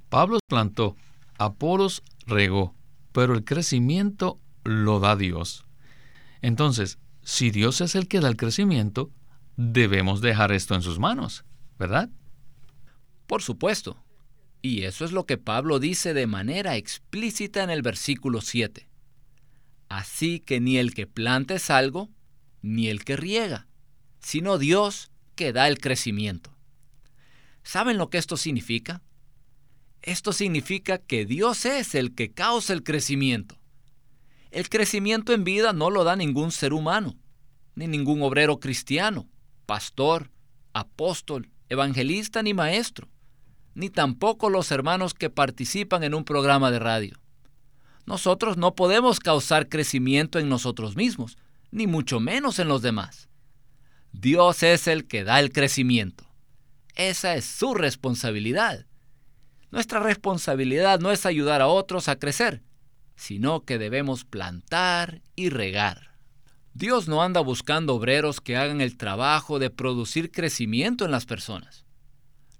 Pablo 0.09 0.39
plantó, 0.47 0.95
Apolos 1.37 2.01
regó, 2.25 2.75
pero 3.11 3.33
el 3.33 3.43
crecimiento 3.43 4.39
lo 4.63 4.99
da 5.01 5.17
Dios. 5.17 5.65
Entonces, 6.41 6.97
si 7.23 7.51
Dios 7.51 7.81
es 7.81 7.95
el 7.95 8.07
que 8.07 8.21
da 8.21 8.29
el 8.29 8.37
crecimiento, 8.37 9.11
debemos 9.57 10.21
dejar 10.21 10.51
esto 10.51 10.75
en 10.75 10.81
sus 10.81 10.99
manos, 10.99 11.43
¿verdad? 11.77 12.09
Por 13.33 13.41
supuesto. 13.41 13.97
Y 14.61 14.83
eso 14.83 15.03
es 15.03 15.11
lo 15.11 15.25
que 15.25 15.39
Pablo 15.39 15.79
dice 15.79 16.13
de 16.13 16.27
manera 16.27 16.75
explícita 16.75 17.63
en 17.63 17.71
el 17.71 17.81
versículo 17.81 18.41
7. 18.41 18.87
Así 19.89 20.39
que 20.39 20.59
ni 20.61 20.77
el 20.77 20.93
que 20.93 21.07
planta 21.07 21.55
es 21.55 21.71
algo, 21.71 22.11
ni 22.61 22.89
el 22.89 23.03
que 23.03 23.15
riega, 23.15 23.65
sino 24.19 24.59
Dios 24.59 25.09
que 25.33 25.51
da 25.51 25.67
el 25.67 25.79
crecimiento. 25.79 26.55
¿Saben 27.63 27.97
lo 27.97 28.11
que 28.11 28.19
esto 28.19 28.37
significa? 28.37 29.01
Esto 30.03 30.31
significa 30.31 30.99
que 30.99 31.25
Dios 31.25 31.65
es 31.65 31.95
el 31.95 32.13
que 32.13 32.31
causa 32.33 32.71
el 32.73 32.83
crecimiento. 32.83 33.59
El 34.51 34.69
crecimiento 34.69 35.33
en 35.33 35.43
vida 35.43 35.73
no 35.73 35.89
lo 35.89 36.03
da 36.03 36.15
ningún 36.15 36.51
ser 36.51 36.71
humano, 36.71 37.17
ni 37.73 37.87
ningún 37.87 38.21
obrero 38.21 38.59
cristiano, 38.59 39.27
pastor, 39.65 40.29
apóstol, 40.71 41.49
evangelista 41.67 42.43
ni 42.43 42.53
maestro, 42.53 43.09
ni 43.75 43.89
tampoco 43.89 44.49
los 44.49 44.71
hermanos 44.71 45.13
que 45.13 45.29
participan 45.29 46.03
en 46.03 46.13
un 46.13 46.23
programa 46.23 46.71
de 46.71 46.79
radio. 46.79 47.19
Nosotros 48.05 48.57
no 48.57 48.75
podemos 48.75 49.19
causar 49.19 49.69
crecimiento 49.69 50.39
en 50.39 50.49
nosotros 50.49 50.95
mismos, 50.95 51.37
ni 51.71 51.87
mucho 51.87 52.19
menos 52.19 52.59
en 52.59 52.67
los 52.67 52.81
demás. 52.81 53.29
Dios 54.11 54.61
es 54.63 54.87
el 54.87 55.07
que 55.07 55.23
da 55.23 55.39
el 55.39 55.51
crecimiento. 55.51 56.25
Esa 56.95 57.35
es 57.35 57.45
su 57.45 57.73
responsabilidad. 57.73 58.85
Nuestra 59.71 59.99
responsabilidad 59.99 60.99
no 60.99 61.11
es 61.11 61.25
ayudar 61.25 61.61
a 61.61 61.67
otros 61.67 62.07
a 62.07 62.17
crecer, 62.17 62.61
sino 63.15 63.61
que 63.61 63.79
debemos 63.79 64.23
plantar 64.23 65.21
y 65.35 65.49
regar. 65.49 66.13
Dios 66.75 67.07
no 67.07 67.23
anda 67.23 67.41
buscando 67.41 67.95
obreros 67.95 68.41
que 68.41 68.57
hagan 68.57 68.81
el 68.81 68.97
trabajo 68.97 69.57
de 69.57 69.69
producir 69.69 70.31
crecimiento 70.31 71.05
en 71.05 71.11
las 71.11 71.25
personas. 71.25 71.82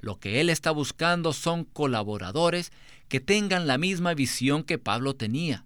Lo 0.03 0.19
que 0.19 0.41
Él 0.41 0.49
está 0.49 0.71
buscando 0.71 1.31
son 1.31 1.63
colaboradores 1.63 2.73
que 3.07 3.21
tengan 3.21 3.67
la 3.67 3.77
misma 3.77 4.13
visión 4.13 4.65
que 4.65 4.77
Pablo 4.77 5.15
tenía, 5.15 5.65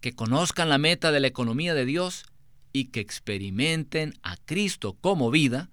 que 0.00 0.12
conozcan 0.12 0.68
la 0.68 0.76
meta 0.76 1.12
de 1.12 1.20
la 1.20 1.28
economía 1.28 1.72
de 1.72 1.84
Dios 1.84 2.24
y 2.72 2.86
que 2.86 2.98
experimenten 2.98 4.18
a 4.24 4.36
Cristo 4.38 4.98
como 5.00 5.30
vida 5.30 5.70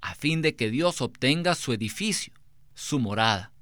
a 0.00 0.14
fin 0.14 0.40
de 0.40 0.56
que 0.56 0.70
Dios 0.70 1.02
obtenga 1.02 1.54
su 1.54 1.74
edificio, 1.74 2.32
su 2.72 2.98
morada. 2.98 3.52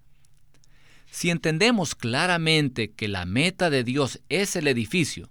Si 1.10 1.30
entendemos 1.30 1.96
claramente 1.96 2.92
que 2.92 3.08
la 3.08 3.26
meta 3.26 3.68
de 3.68 3.82
Dios 3.82 4.20
es 4.28 4.54
el 4.54 4.68
edificio, 4.68 5.28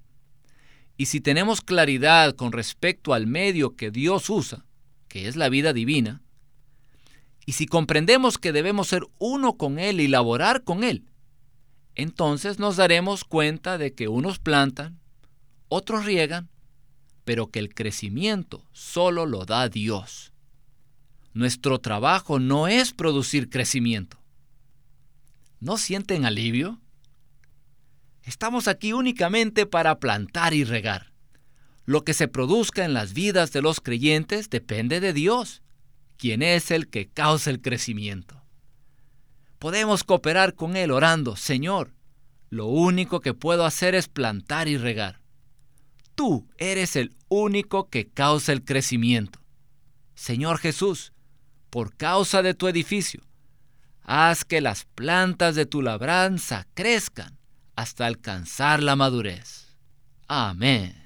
y 0.97 1.05
si 1.05 1.21
tenemos 1.21 1.61
claridad 1.61 2.35
con 2.35 2.51
respecto 2.51 3.13
al 3.13 3.27
medio 3.27 3.77
que 3.77 3.91
Dios 3.91 4.29
usa, 4.29 4.65
que 5.07 5.29
es 5.29 5.37
la 5.37 5.47
vida 5.47 5.71
divina, 5.71 6.21
y 7.45 7.53
si 7.53 7.67
comprendemos 7.67 8.37
que 8.37 8.51
debemos 8.51 8.87
ser 8.87 9.03
uno 9.19 9.57
con 9.57 9.77
Él 9.79 9.99
y 9.99 10.07
laborar 10.07 10.63
con 10.63 10.83
Él, 10.83 11.05
entonces 11.93 12.59
nos 12.59 12.75
daremos 12.75 13.23
cuenta 13.23 13.77
de 13.77 13.93
que 13.93 14.07
unos 14.07 14.39
plantan, 14.39 14.99
otros 15.69 16.05
riegan, 16.05 16.49
pero 17.23 17.47
que 17.47 17.59
el 17.59 17.73
crecimiento 17.73 18.65
solo 18.71 19.25
lo 19.25 19.45
da 19.45 19.69
Dios. 19.69 20.33
Nuestro 21.33 21.79
trabajo 21.79 22.39
no 22.39 22.67
es 22.67 22.93
producir 22.93 23.49
crecimiento. 23.49 24.17
¿No 25.59 25.77
sienten 25.77 26.25
alivio? 26.25 26.79
Estamos 28.23 28.67
aquí 28.67 28.93
únicamente 28.93 29.65
para 29.65 29.99
plantar 29.99 30.53
y 30.53 30.63
regar. 30.63 31.11
Lo 31.85 32.03
que 32.03 32.13
se 32.13 32.27
produzca 32.27 32.85
en 32.85 32.93
las 32.93 33.13
vidas 33.13 33.51
de 33.51 33.61
los 33.61 33.79
creyentes 33.79 34.49
depende 34.49 34.99
de 34.99 35.13
Dios, 35.13 35.61
quien 36.17 36.41
es 36.41 36.71
el 36.71 36.89
que 36.89 37.07
causa 37.07 37.49
el 37.49 37.61
crecimiento. 37.61 38.41
Podemos 39.59 40.03
cooperar 40.03 40.55
con 40.55 40.75
Él 40.75 40.91
orando, 40.91 41.35
Señor, 41.35 41.93
lo 42.49 42.67
único 42.67 43.19
que 43.19 43.33
puedo 43.33 43.65
hacer 43.65 43.95
es 43.95 44.07
plantar 44.07 44.67
y 44.67 44.77
regar. 44.77 45.21
Tú 46.13 46.47
eres 46.57 46.95
el 46.95 47.15
único 47.27 47.89
que 47.89 48.07
causa 48.07 48.53
el 48.53 48.63
crecimiento. 48.63 49.39
Señor 50.13 50.59
Jesús, 50.59 51.11
por 51.69 51.95
causa 51.95 52.41
de 52.41 52.53
tu 52.53 52.67
edificio. 52.67 53.21
Haz 54.01 54.45
que 54.45 54.61
las 54.61 54.85
plantas 54.85 55.55
de 55.55 55.65
tu 55.65 55.81
labranza 55.81 56.67
crezcan 56.73 57.37
hasta 57.75 58.05
alcanzar 58.05 58.81
la 58.81 58.95
madurez. 58.95 59.75
Amén. 60.27 61.04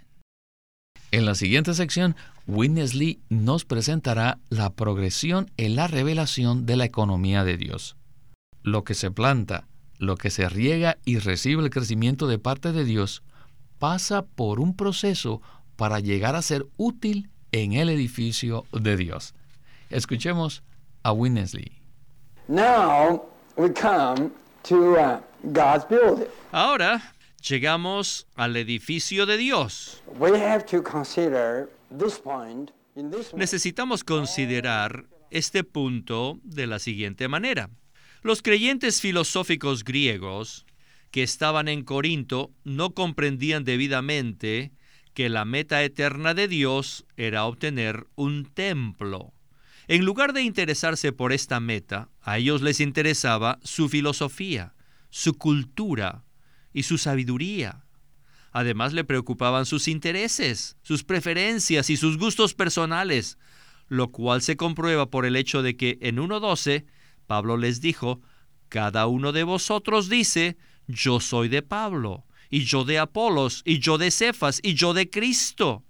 En 1.12 1.26
la 1.26 1.36
siguiente 1.36 1.74
sección, 1.74 2.16
Witness 2.48 2.94
Lee 2.94 3.20
nos 3.30 3.66
presentará 3.66 4.40
la 4.50 4.72
progresión 4.72 5.50
en 5.58 5.76
la 5.76 5.88
revelación 5.88 6.66
de 6.66 6.76
la 6.78 6.86
economía 6.86 7.44
de 7.44 7.58
Dios. 7.58 7.96
Lo 8.64 8.84
que 8.84 8.94
se 8.94 9.10
planta 9.10 9.66
lo 10.00 10.16
que 10.16 10.32
se 10.32 10.50
riega 10.50 10.98
y 11.06 11.20
recibe 11.20 11.62
el 11.62 11.70
crecimiento 11.70 12.26
de 12.26 12.40
parte 12.40 12.72
de 12.72 12.86
Dios 12.86 13.22
pasa 13.78 14.24
por 14.24 14.60
un 14.60 14.76
proceso 14.76 15.42
para 15.76 16.00
llegar 16.00 16.36
a 16.36 16.42
ser 16.42 16.66
útil 16.78 17.30
en 17.52 17.74
el 17.74 17.90
edificio 17.90 18.66
de 18.72 18.98
Dios. 18.98 19.34
Escuchemos 19.90 20.64
a 21.04 21.12
Winnesley. 21.12 21.72
Now 22.48 23.26
we 23.58 23.72
come 23.74 24.32
to 24.64 24.96
uh, 24.96 25.20
God's 25.44 25.86
building. 25.88 26.28
Ahora 26.52 27.14
llegamos 27.42 28.28
al 28.36 28.56
edificio 28.58 29.26
de 29.26 29.38
Dios. 29.38 30.04
Necesitamos 33.36 34.04
considerar 34.04 35.06
este 35.32 35.64
punto 35.64 36.40
de 36.44 36.68
la 36.68 36.80
siguiente 36.80 37.28
manera. 37.28 37.70
Los 38.22 38.42
creyentes 38.42 39.02
filosóficos 39.02 39.84
griegos 39.84 40.66
que 41.12 41.24
estaban 41.24 41.68
en 41.68 41.84
Corinto 41.84 42.52
no 42.64 42.94
comprendían 42.94 43.64
debidamente 43.64 44.72
que 45.14 45.30
la 45.30 45.46
meta 45.46 45.84
eterna 45.84 46.34
de 46.34 46.48
Dios 46.48 47.06
era 47.18 47.46
obtener 47.46 48.08
un 48.16 48.46
templo. 48.46 49.34
En 49.88 50.06
lugar 50.06 50.34
de 50.34 50.44
interesarse 50.44 51.12
por 51.12 51.34
esta 51.34 51.60
meta, 51.60 52.10
a 52.22 52.38
ellos 52.38 52.62
les 52.62 52.80
interesaba 52.80 53.60
su 53.64 53.90
filosofía, 53.90 54.76
su 55.10 55.34
cultura 55.34 56.24
y 56.74 56.84
su 56.84 56.98
sabiduría. 56.98 57.86
Además 58.52 58.94
le 58.94 59.04
preocupaban 59.04 59.66
sus 59.66 59.88
intereses, 59.88 60.78
sus 60.82 61.04
preferencias 61.04 61.90
y 61.90 61.98
sus 61.98 62.18
gustos 62.18 62.54
personales, 62.54 63.38
lo 63.88 64.12
cual 64.12 64.42
se 64.42 64.58
comprueba 64.58 65.10
por 65.10 65.26
el 65.26 65.36
hecho 65.36 65.62
de 65.62 65.78
que 65.78 65.98
en 66.02 66.18
1.12 66.18 66.86
Pablo 67.28 67.58
les 67.58 67.80
dijo, 67.80 68.22
cada 68.70 69.08
uno 69.08 69.32
de 69.32 69.44
vosotros 69.44 70.10
dice, 70.10 70.58
yo 70.88 71.20
soy 71.20 71.48
de 71.48 71.62
Pablo, 71.62 72.26
y 72.50 72.66
yo 72.66 72.86
de 72.86 72.98
Apolos, 72.98 73.62
y 73.66 73.80
yo 73.80 73.98
de 73.98 74.10
Cefas, 74.10 74.60
y 74.64 74.74
yo 74.74 74.94
de 74.94 75.10
Cristo. 75.10 75.84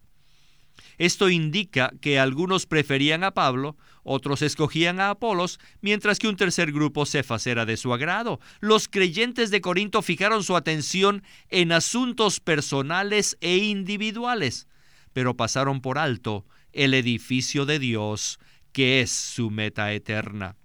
Esto 1.00 1.30
indica 1.30 1.94
que 2.02 2.20
algunos 2.20 2.66
preferían 2.66 3.24
a 3.24 3.32
Pablo, 3.32 3.78
otros 4.04 4.42
escogían 4.42 5.00
a 5.00 5.12
Apolos, 5.12 5.58
mientras 5.80 6.20
que 6.20 6.28
un 6.28 6.36
tercer 6.36 6.74
grupo 6.74 7.06
Cefas 7.06 7.48
era 7.48 7.66
de 7.66 7.78
su 7.78 7.94
agrado. 7.94 8.42
Los 8.60 8.90
creyentes 8.90 9.50
de 9.50 9.62
Corinto 9.62 10.02
fijaron 10.02 10.44
su 10.44 10.58
atención 10.58 11.24
en 11.48 11.72
asuntos 11.72 12.42
personales 12.42 13.38
e 13.40 13.58
individuales, 13.58 14.68
pero 15.14 15.38
pasaron 15.38 15.80
por 15.80 15.98
alto 15.98 16.46
el 16.74 16.94
edificio 16.94 17.66
de 17.66 17.80
Dios, 17.80 18.38
que 18.74 19.00
es 19.00 19.10
su 19.10 19.50
meta 19.50 19.94
eterna. 19.94 20.58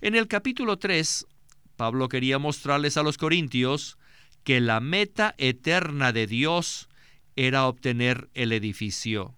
En 0.00 0.16
el 0.16 0.26
capítulo 0.26 0.78
3, 0.78 1.26
Pablo 1.76 2.08
quería 2.08 2.40
mostrarles 2.40 2.96
a 2.96 3.04
los 3.04 3.16
corintios 3.16 3.98
que 4.42 4.60
la 4.60 4.80
meta 4.80 5.36
eterna 5.38 6.12
de 6.12 6.26
Dios 6.26 6.87
era 7.46 7.66
obtener 7.66 8.28
el 8.34 8.52
edificio. 8.52 9.36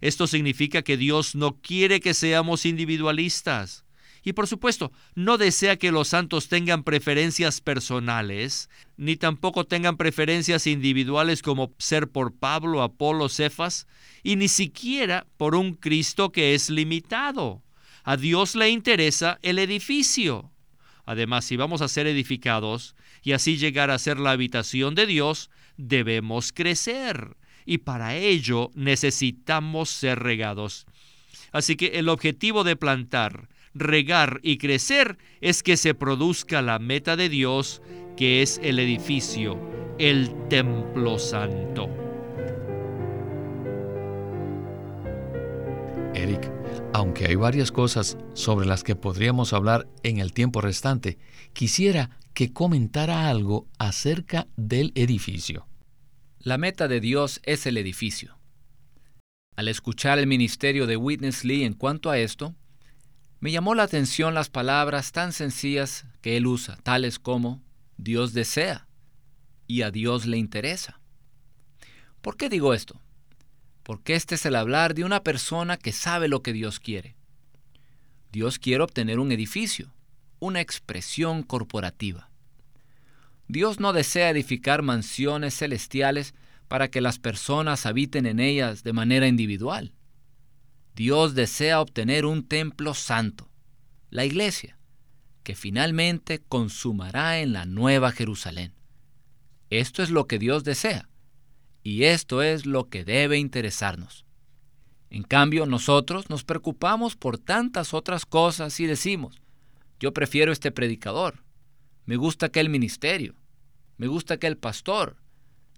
Esto 0.00 0.26
significa 0.26 0.82
que 0.82 0.96
Dios 0.96 1.34
no 1.34 1.60
quiere 1.60 2.00
que 2.00 2.12
seamos 2.12 2.66
individualistas. 2.66 3.84
Y 4.24 4.32
por 4.32 4.48
supuesto, 4.48 4.90
no 5.14 5.38
desea 5.38 5.76
que 5.76 5.92
los 5.92 6.08
santos 6.08 6.48
tengan 6.48 6.82
preferencias 6.82 7.60
personales, 7.60 8.68
ni 8.96 9.14
tampoco 9.14 9.64
tengan 9.64 9.96
preferencias 9.96 10.66
individuales 10.66 11.42
como 11.42 11.72
ser 11.78 12.08
por 12.08 12.34
Pablo, 12.34 12.82
Apolo, 12.82 13.28
Cefas, 13.28 13.86
y 14.24 14.34
ni 14.34 14.48
siquiera 14.48 15.28
por 15.36 15.54
un 15.54 15.74
Cristo 15.74 16.32
que 16.32 16.54
es 16.54 16.70
limitado. 16.70 17.62
A 18.02 18.16
Dios 18.16 18.56
le 18.56 18.70
interesa 18.70 19.38
el 19.42 19.60
edificio. 19.60 20.50
Además, 21.04 21.44
si 21.44 21.56
vamos 21.56 21.80
a 21.80 21.88
ser 21.88 22.08
edificados 22.08 22.96
y 23.22 23.30
así 23.30 23.56
llegar 23.56 23.92
a 23.92 23.98
ser 23.98 24.18
la 24.18 24.32
habitación 24.32 24.96
de 24.96 25.06
Dios, 25.06 25.50
debemos 25.76 26.52
crecer. 26.52 27.36
Y 27.64 27.78
para 27.78 28.14
ello 28.16 28.70
necesitamos 28.74 29.90
ser 29.90 30.20
regados. 30.20 30.86
Así 31.52 31.76
que 31.76 31.98
el 31.98 32.08
objetivo 32.08 32.64
de 32.64 32.76
plantar, 32.76 33.48
regar 33.74 34.40
y 34.42 34.58
crecer 34.58 35.18
es 35.40 35.62
que 35.62 35.76
se 35.76 35.94
produzca 35.94 36.62
la 36.62 36.78
meta 36.78 37.16
de 37.16 37.28
Dios, 37.28 37.82
que 38.16 38.42
es 38.42 38.60
el 38.62 38.78
edificio, 38.78 39.58
el 39.98 40.48
templo 40.48 41.18
santo. 41.18 41.88
Eric, 46.14 46.55
aunque 46.96 47.26
hay 47.26 47.34
varias 47.34 47.72
cosas 47.72 48.16
sobre 48.32 48.64
las 48.66 48.82
que 48.82 48.96
podríamos 48.96 49.52
hablar 49.52 49.86
en 50.02 50.16
el 50.16 50.32
tiempo 50.32 50.62
restante, 50.62 51.18
quisiera 51.52 52.18
que 52.32 52.54
comentara 52.54 53.28
algo 53.28 53.68
acerca 53.78 54.46
del 54.56 54.92
edificio. 54.94 55.66
La 56.38 56.56
meta 56.56 56.88
de 56.88 57.00
Dios 57.00 57.42
es 57.44 57.66
el 57.66 57.76
edificio. 57.76 58.38
Al 59.56 59.68
escuchar 59.68 60.18
el 60.18 60.26
ministerio 60.26 60.86
de 60.86 60.96
Witness 60.96 61.44
Lee 61.44 61.64
en 61.64 61.74
cuanto 61.74 62.08
a 62.08 62.16
esto, 62.16 62.54
me 63.40 63.52
llamó 63.52 63.74
la 63.74 63.82
atención 63.82 64.32
las 64.32 64.48
palabras 64.48 65.12
tan 65.12 65.34
sencillas 65.34 66.06
que 66.22 66.38
él 66.38 66.46
usa, 66.46 66.78
tales 66.82 67.18
como 67.18 67.62
Dios 67.98 68.32
desea 68.32 68.88
y 69.66 69.82
a 69.82 69.90
Dios 69.90 70.24
le 70.24 70.38
interesa. 70.38 71.02
¿Por 72.22 72.38
qué 72.38 72.48
digo 72.48 72.72
esto? 72.72 73.02
Porque 73.86 74.16
este 74.16 74.34
es 74.34 74.44
el 74.44 74.56
hablar 74.56 74.94
de 74.94 75.04
una 75.04 75.22
persona 75.22 75.76
que 75.76 75.92
sabe 75.92 76.26
lo 76.26 76.42
que 76.42 76.52
Dios 76.52 76.80
quiere. 76.80 77.14
Dios 78.32 78.58
quiere 78.58 78.82
obtener 78.82 79.20
un 79.20 79.30
edificio, 79.30 79.94
una 80.40 80.60
expresión 80.60 81.44
corporativa. 81.44 82.28
Dios 83.46 83.78
no 83.78 83.92
desea 83.92 84.30
edificar 84.30 84.82
mansiones 84.82 85.56
celestiales 85.56 86.34
para 86.66 86.88
que 86.88 87.00
las 87.00 87.20
personas 87.20 87.86
habiten 87.86 88.26
en 88.26 88.40
ellas 88.40 88.82
de 88.82 88.92
manera 88.92 89.28
individual. 89.28 89.92
Dios 90.96 91.36
desea 91.36 91.80
obtener 91.80 92.26
un 92.26 92.44
templo 92.44 92.92
santo, 92.92 93.48
la 94.10 94.24
iglesia, 94.24 94.80
que 95.44 95.54
finalmente 95.54 96.42
consumará 96.48 97.38
en 97.38 97.52
la 97.52 97.66
nueva 97.66 98.10
Jerusalén. 98.10 98.74
Esto 99.70 100.02
es 100.02 100.10
lo 100.10 100.26
que 100.26 100.40
Dios 100.40 100.64
desea 100.64 101.08
y 101.86 102.02
esto 102.02 102.42
es 102.42 102.66
lo 102.66 102.88
que 102.88 103.04
debe 103.04 103.38
interesarnos. 103.38 104.24
En 105.08 105.22
cambio, 105.22 105.66
nosotros 105.66 106.28
nos 106.28 106.42
preocupamos 106.42 107.14
por 107.14 107.38
tantas 107.38 107.94
otras 107.94 108.26
cosas 108.26 108.80
y 108.80 108.86
decimos, 108.86 109.40
yo 110.00 110.12
prefiero 110.12 110.50
este 110.50 110.72
predicador, 110.72 111.44
me 112.04 112.16
gusta 112.16 112.46
aquel 112.46 112.70
ministerio, 112.70 113.36
me 113.98 114.08
gusta 114.08 114.34
aquel 114.34 114.56
pastor, 114.56 115.16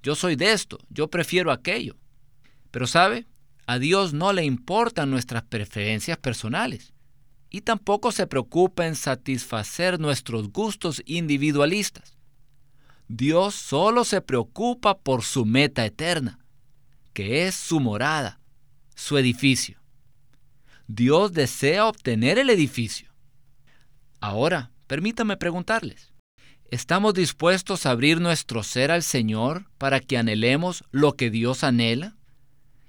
yo 0.03 0.15
soy 0.15 0.35
de 0.35 0.53
esto, 0.53 0.79
yo 0.89 1.11
prefiero 1.11 1.53
aquello. 1.53 1.99
Pero 2.71 2.87
sabe, 2.87 3.27
a 3.67 3.79
Dios 3.79 4.15
no 4.15 4.33
le 4.33 4.47
importan 4.47 5.11
nuestras 5.11 5.43
preferencias 5.43 6.17
personales 6.17 6.95
y 7.51 7.61
tampoco 7.61 8.13
se 8.13 8.27
preocupa 8.27 8.87
en 8.87 8.97
satisfacer 8.97 10.01
nuestros 10.01 10.53
gustos 10.53 11.03
individualistas. 11.05 12.18
Dios 13.09 13.55
solo 13.55 14.05
se 14.05 14.21
preocupa 14.21 14.99
por 14.99 15.23
su 15.23 15.47
meta 15.47 15.87
eterna, 15.87 16.39
que 17.15 17.47
es 17.47 17.55
su 17.55 17.81
morada, 17.81 18.39
su 18.95 19.17
edificio. 19.17 19.79
Dios 20.89 21.33
desea 21.33 21.87
obtener 21.87 22.39
el 22.39 22.51
edificio. 22.51 23.11
Ahora, 24.21 24.73
permítame 24.87 25.39
preguntarles, 25.39 26.13
¿estamos 26.71 27.15
dispuestos 27.15 27.87
a 27.87 27.93
abrir 27.93 28.21
nuestro 28.21 28.63
ser 28.63 28.91
al 28.91 29.03
Señor 29.03 29.71
para 29.79 30.01
que 30.01 30.19
anhelemos 30.19 30.85
lo 30.91 31.17
que 31.17 31.31
Dios 31.31 31.65
anhela? 31.65 32.19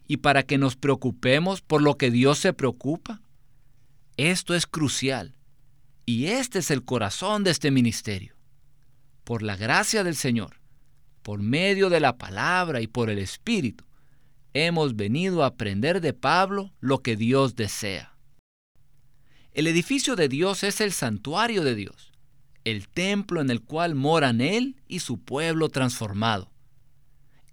¿Y 0.06 0.18
para 0.18 0.44
que 0.44 0.58
nos 0.58 0.76
preocupemos 0.76 1.62
por 1.62 1.82
lo 1.82 1.96
que 1.96 2.12
Dios 2.12 2.40
se 2.40 2.52
preocupa? 2.52 3.22
Esto 4.18 4.54
es 4.54 4.68
crucial. 4.68 5.38
Y 6.06 6.26
este 6.26 6.60
es 6.60 6.72
el 6.72 6.84
corazón 6.84 7.46
de 7.46 7.52
este 7.52 7.72
ministerio 7.72 8.39
por 9.30 9.44
la 9.44 9.56
gracia 9.56 10.04
del 10.04 10.16
Señor, 10.16 10.60
por 11.22 11.40
medio 11.40 11.92
de 11.92 12.00
la 12.00 12.18
palabra 12.18 12.82
y 12.82 12.88
por 12.88 13.12
el 13.12 13.20
Espíritu, 13.20 13.86
hemos 14.56 14.96
venido 14.96 15.44
a 15.44 15.50
aprender 15.50 16.02
de 16.02 16.14
Pablo 16.14 16.74
lo 16.80 17.04
que 17.04 17.16
Dios 17.16 17.56
desea. 17.56 18.18
El 19.52 19.68
edificio 19.68 20.16
de 20.16 20.30
Dios 20.30 20.64
es 20.64 20.82
el 20.82 20.94
santuario 20.94 21.64
de 21.64 21.76
Dios, 21.76 22.12
el 22.64 22.90
templo 22.90 23.40
en 23.40 23.52
el 23.52 23.62
cual 23.62 23.94
moran 23.94 24.42
Él 24.42 24.78
y 24.88 24.98
su 24.98 25.20
pueblo 25.20 25.70
transformado. 25.70 26.52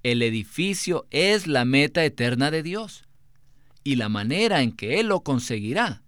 El 0.03 0.23
edificio 0.23 1.07
es 1.11 1.47
la 1.47 1.67
meta 1.67 2.07
eterna 2.07 2.51
de 2.51 2.63
Dios, 2.63 3.05
y 3.85 3.97
la 3.97 4.09
manera 4.09 4.63
en 4.63 4.73
que 4.73 4.99
Él 4.99 5.09
lo 5.09 5.21
conseguirá 5.21 6.03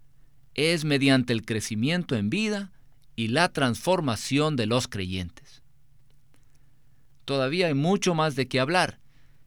es 0.55 0.87
mediante 0.87 1.35
el 1.35 1.45
crecimiento 1.45 2.17
en 2.17 2.31
vida 2.31 2.73
y 3.17 3.29
la 3.29 3.53
transformación 3.53 4.57
de 4.57 4.65
los 4.65 4.89
creyentes 4.89 5.48
todavía 7.29 7.67
hay 7.67 7.75
mucho 7.75 8.15
más 8.15 8.37
de 8.37 8.49
qué 8.49 8.59
hablar 8.59 9.01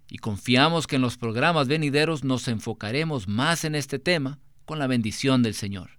y 0.07 0.19
confiamos 0.19 0.85
que 0.85 0.97
en 0.97 1.01
los 1.01 1.17
programas 1.17 1.67
venideros 1.67 2.23
nos 2.23 2.47
enfocaremos 2.47 3.27
más 3.27 3.65
en 3.65 3.73
este 3.73 3.97
tema 3.97 4.37
con 4.65 4.77
la 4.77 4.85
bendición 4.85 5.41
del 5.41 5.55
Señor. 5.55 5.97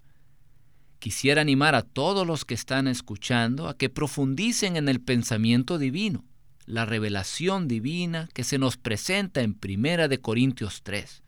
Quisiera 1.01 1.40
animar 1.40 1.75
a 1.75 1.83
todos 1.83 2.25
los 2.25 2.45
que 2.45 2.55
están 2.55 2.87
escuchando 2.87 3.66
a 3.66 3.77
que 3.77 3.88
profundicen 3.88 4.77
en 4.77 4.88
el 4.88 5.01
pensamiento 5.01 5.77
divino, 5.77 6.25
la 6.66 6.85
revelación 6.85 7.66
divina 7.66 8.29
que 8.33 8.45
se 8.45 8.59
nos 8.59 8.77
presenta 8.77 9.40
en 9.40 9.53
Primera 9.53 10.07
de 10.07 10.21
Corintios 10.21 10.83
3. 10.85 11.25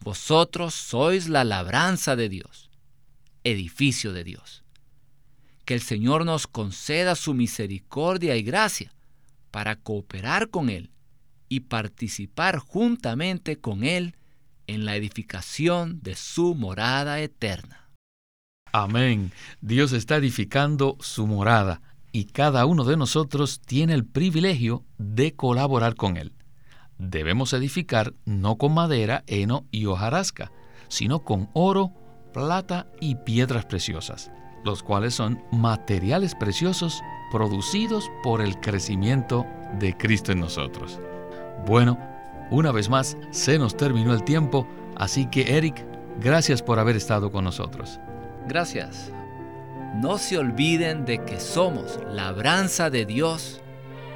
Vosotros 0.00 0.72
sois 0.72 1.28
la 1.28 1.44
labranza 1.44 2.16
de 2.16 2.30
Dios, 2.30 2.70
edificio 3.44 4.14
de 4.14 4.24
Dios. 4.24 4.64
Que 5.66 5.74
el 5.74 5.82
Señor 5.82 6.24
nos 6.24 6.46
conceda 6.46 7.16
su 7.16 7.34
misericordia 7.34 8.34
y 8.36 8.42
gracia 8.42 8.94
para 9.52 9.76
cooperar 9.76 10.50
con 10.50 10.68
Él 10.68 10.90
y 11.48 11.60
participar 11.60 12.58
juntamente 12.58 13.60
con 13.60 13.84
Él 13.84 14.16
en 14.66 14.84
la 14.84 14.96
edificación 14.96 16.00
de 16.02 16.16
su 16.16 16.56
morada 16.56 17.20
eterna. 17.20 17.90
Amén. 18.72 19.30
Dios 19.60 19.92
está 19.92 20.16
edificando 20.16 20.96
su 21.00 21.26
morada 21.26 21.82
y 22.10 22.24
cada 22.24 22.64
uno 22.64 22.84
de 22.84 22.96
nosotros 22.96 23.60
tiene 23.60 23.92
el 23.92 24.06
privilegio 24.06 24.84
de 24.96 25.34
colaborar 25.34 25.94
con 25.94 26.16
Él. 26.16 26.32
Debemos 26.98 27.52
edificar 27.52 28.14
no 28.24 28.56
con 28.56 28.72
madera, 28.72 29.22
heno 29.26 29.66
y 29.70 29.84
hojarasca, 29.86 30.50
sino 30.88 31.24
con 31.24 31.50
oro, 31.52 31.92
plata 32.32 32.86
y 33.00 33.16
piedras 33.16 33.66
preciosas, 33.66 34.30
los 34.64 34.82
cuales 34.82 35.14
son 35.14 35.42
materiales 35.52 36.34
preciosos 36.34 37.02
producidos 37.32 38.10
por 38.22 38.42
el 38.42 38.60
crecimiento 38.60 39.46
de 39.78 39.96
Cristo 39.96 40.32
en 40.32 40.40
nosotros. 40.40 41.00
Bueno, 41.66 41.98
una 42.50 42.70
vez 42.72 42.90
más, 42.90 43.16
se 43.30 43.58
nos 43.58 43.74
terminó 43.74 44.12
el 44.12 44.22
tiempo, 44.22 44.68
así 44.96 45.26
que 45.26 45.56
Eric, 45.56 45.82
gracias 46.20 46.62
por 46.62 46.78
haber 46.78 46.94
estado 46.94 47.32
con 47.32 47.44
nosotros. 47.44 47.98
Gracias. 48.46 49.10
No 49.96 50.18
se 50.18 50.36
olviden 50.36 51.06
de 51.06 51.24
que 51.24 51.40
somos 51.40 51.98
labranza 52.10 52.90
de 52.90 53.06
Dios, 53.06 53.62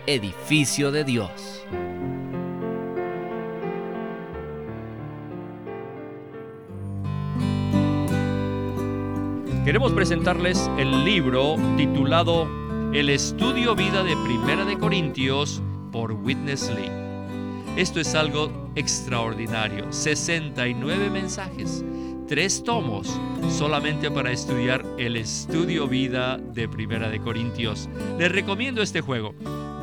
edificio 0.06 0.92
de 0.92 1.04
Dios. 1.04 1.64
Queremos 9.64 9.92
presentarles 9.92 10.70
el 10.78 11.04
libro 11.04 11.56
titulado 11.76 12.65
El 12.92 13.10
estudio 13.10 13.74
vida 13.74 14.02
de 14.02 14.16
Primera 14.24 14.64
de 14.64 14.78
Corintios 14.78 15.62
por 15.92 16.12
Witness 16.12 16.70
Lee. 16.70 16.90
Esto 17.76 18.00
es 18.00 18.14
algo 18.14 18.70
extraordinario, 18.74 19.92
69 19.92 21.10
mensajes 21.10 21.84
tres 22.26 22.64
tomos 22.64 23.08
solamente 23.48 24.10
para 24.10 24.32
estudiar 24.32 24.84
el 24.98 25.16
estudio 25.16 25.86
vida 25.86 26.38
de 26.38 26.68
Primera 26.68 27.08
de 27.08 27.20
Corintios. 27.20 27.88
Les 28.18 28.30
recomiendo 28.30 28.82
este 28.82 29.00
juego. 29.00 29.34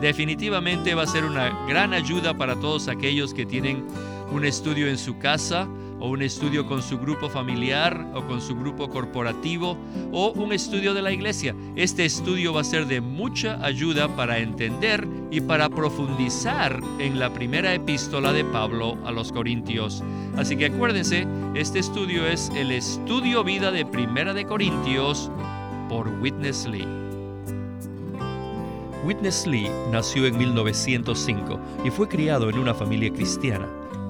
Definitivamente 0.02 0.94
va 0.94 1.04
a 1.04 1.08
ser 1.08 1.24
una 1.24 1.66
gran 1.68 1.94
ayuda 1.94 2.38
para 2.38 2.60
todos 2.60 2.90
aquellos 2.90 3.34
que 3.34 3.46
tienen 3.46 3.86
un 4.32 4.44
estudio 4.44 4.88
en 4.88 4.98
su 4.98 5.18
casa 5.20 5.68
o 6.04 6.10
un 6.10 6.22
estudio 6.22 6.68
con 6.68 6.82
su 6.82 7.00
grupo 7.00 7.30
familiar 7.30 8.06
o 8.14 8.28
con 8.28 8.42
su 8.42 8.58
grupo 8.58 8.90
corporativo 8.90 9.78
o 10.12 10.34
un 10.34 10.52
estudio 10.52 10.94
de 10.94 11.02
la 11.02 11.14
iglesia. 11.14 11.56
Este 11.78 12.04
estudio 12.04 12.54
va 12.54 12.60
a 12.60 12.66
ser 12.66 12.88
de 12.88 13.00
mucha 13.00 13.58
ayuda 13.66 14.14
para 14.14 14.40
entender 14.40 15.08
y 15.32 15.40
para 15.40 15.70
profundizar 15.70 16.82
en 17.00 17.20
la 17.20 17.34
primera 17.34 17.74
epístola 17.74 18.34
de 18.34 18.44
Pablo 18.44 18.98
a 19.06 19.14
los 19.14 19.32
Corintios. 19.32 20.04
Así 20.36 20.58
que 20.58 20.66
acuérdense, 20.66 21.26
este 21.56 21.80
estudio 21.80 22.28
es 22.28 22.52
el 22.54 22.74
estudio 22.74 23.42
vida 23.46 23.72
de 23.72 23.86
Primera 23.86 24.34
de 24.34 24.46
Corintios 24.46 25.32
por 25.88 26.10
Witness 26.20 26.68
Lee. 26.68 26.86
Witness 29.06 29.48
Lee 29.48 29.70
nació 29.90 30.26
en 30.26 30.38
1905 30.38 31.60
y 31.86 31.90
fue 31.92 32.10
criado 32.10 32.50
en 32.50 32.60
una 32.60 32.74
familia 32.74 33.10
cristiana. 33.10 33.83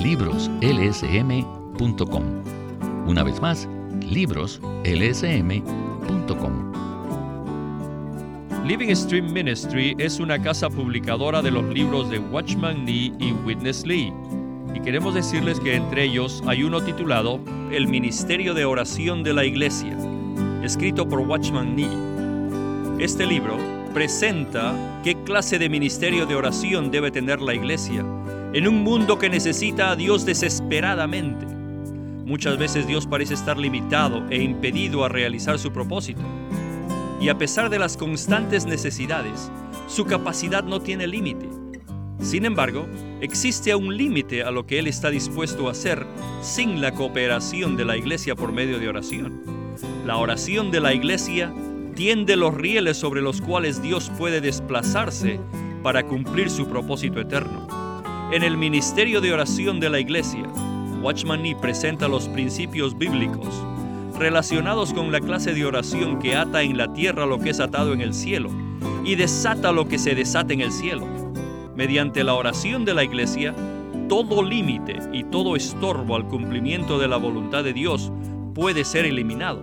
libroslsm.com. 0.00 2.24
Una 3.06 3.22
vez 3.22 3.40
más, 3.40 3.68
libroslsm.com. 4.02 6.72
Living 8.66 8.94
Stream 8.96 9.32
Ministry 9.32 9.94
es 9.98 10.18
una 10.18 10.42
casa 10.42 10.68
publicadora 10.68 11.40
de 11.40 11.52
los 11.52 11.64
libros 11.66 12.10
de 12.10 12.18
Watchman 12.18 12.84
Nee 12.84 13.12
y 13.18 13.32
Witness 13.44 13.86
Lee. 13.86 14.12
Y 14.74 14.80
queremos 14.80 15.14
decirles 15.14 15.60
que 15.60 15.76
entre 15.76 16.04
ellos 16.04 16.42
hay 16.46 16.64
uno 16.64 16.82
titulado 16.82 17.38
El 17.70 17.86
Ministerio 17.86 18.54
de 18.54 18.64
Oración 18.64 19.22
de 19.22 19.34
la 19.34 19.44
Iglesia, 19.44 19.96
escrito 20.62 21.08
por 21.08 21.20
Watchman 21.20 21.76
Nee. 21.76 21.88
Este 22.98 23.24
libro 23.24 23.56
presenta 23.94 25.00
qué 25.04 25.14
clase 25.22 25.58
de 25.58 25.68
ministerio 25.68 26.26
de 26.26 26.34
oración 26.34 26.90
debe 26.90 27.10
tener 27.10 27.40
la 27.40 27.54
iglesia 27.54 28.04
en 28.56 28.66
un 28.66 28.82
mundo 28.82 29.18
que 29.18 29.28
necesita 29.28 29.90
a 29.90 29.96
Dios 29.96 30.24
desesperadamente. 30.24 31.44
Muchas 31.44 32.56
veces 32.56 32.86
Dios 32.86 33.06
parece 33.06 33.34
estar 33.34 33.58
limitado 33.58 34.26
e 34.30 34.42
impedido 34.42 35.04
a 35.04 35.10
realizar 35.10 35.58
su 35.58 35.74
propósito 35.74 36.22
y 37.20 37.28
a 37.28 37.36
pesar 37.36 37.68
de 37.68 37.78
las 37.78 37.98
constantes 37.98 38.64
necesidades, 38.64 39.52
su 39.88 40.06
capacidad 40.06 40.64
no 40.64 40.80
tiene 40.80 41.06
límite. 41.06 41.50
Sin 42.18 42.46
embargo, 42.46 42.86
existe 43.20 43.74
un 43.74 43.94
límite 43.94 44.42
a 44.42 44.50
lo 44.50 44.66
que 44.66 44.78
Él 44.78 44.86
está 44.86 45.10
dispuesto 45.10 45.68
a 45.68 45.72
hacer 45.72 46.06
sin 46.40 46.80
la 46.80 46.92
cooperación 46.92 47.76
de 47.76 47.84
la 47.84 47.98
iglesia 47.98 48.36
por 48.36 48.52
medio 48.52 48.78
de 48.78 48.88
oración. 48.88 49.42
La 50.06 50.16
oración 50.16 50.70
de 50.70 50.80
la 50.80 50.94
iglesia 50.94 51.52
tiende 51.94 52.36
los 52.36 52.54
rieles 52.54 52.96
sobre 52.96 53.20
los 53.20 53.42
cuales 53.42 53.82
Dios 53.82 54.10
puede 54.16 54.40
desplazarse 54.40 55.40
para 55.82 56.06
cumplir 56.06 56.48
su 56.48 56.66
propósito 56.68 57.20
eterno. 57.20 57.85
En 58.32 58.42
el 58.42 58.56
ministerio 58.56 59.20
de 59.20 59.32
oración 59.32 59.78
de 59.78 59.88
la 59.88 60.00
iglesia, 60.00 60.42
Watchman 61.00 61.42
Nee 61.42 61.54
presenta 61.54 62.08
los 62.08 62.28
principios 62.28 62.98
bíblicos 62.98 63.48
relacionados 64.18 64.92
con 64.92 65.12
la 65.12 65.20
clase 65.20 65.54
de 65.54 65.64
oración 65.64 66.18
que 66.18 66.34
ata 66.34 66.62
en 66.62 66.76
la 66.76 66.92
tierra 66.92 67.24
lo 67.24 67.38
que 67.38 67.50
es 67.50 67.60
atado 67.60 67.92
en 67.92 68.00
el 68.00 68.12
cielo 68.12 68.50
y 69.04 69.14
desata 69.14 69.70
lo 69.70 69.86
que 69.86 69.98
se 69.98 70.16
desata 70.16 70.52
en 70.52 70.60
el 70.60 70.72
cielo. 70.72 71.06
Mediante 71.76 72.24
la 72.24 72.34
oración 72.34 72.84
de 72.84 72.94
la 72.94 73.04
iglesia, 73.04 73.54
todo 74.08 74.42
límite 74.42 74.98
y 75.12 75.22
todo 75.22 75.54
estorbo 75.54 76.16
al 76.16 76.26
cumplimiento 76.26 76.98
de 76.98 77.06
la 77.06 77.18
voluntad 77.18 77.62
de 77.62 77.74
Dios 77.74 78.10
puede 78.54 78.84
ser 78.84 79.04
eliminado. 79.04 79.62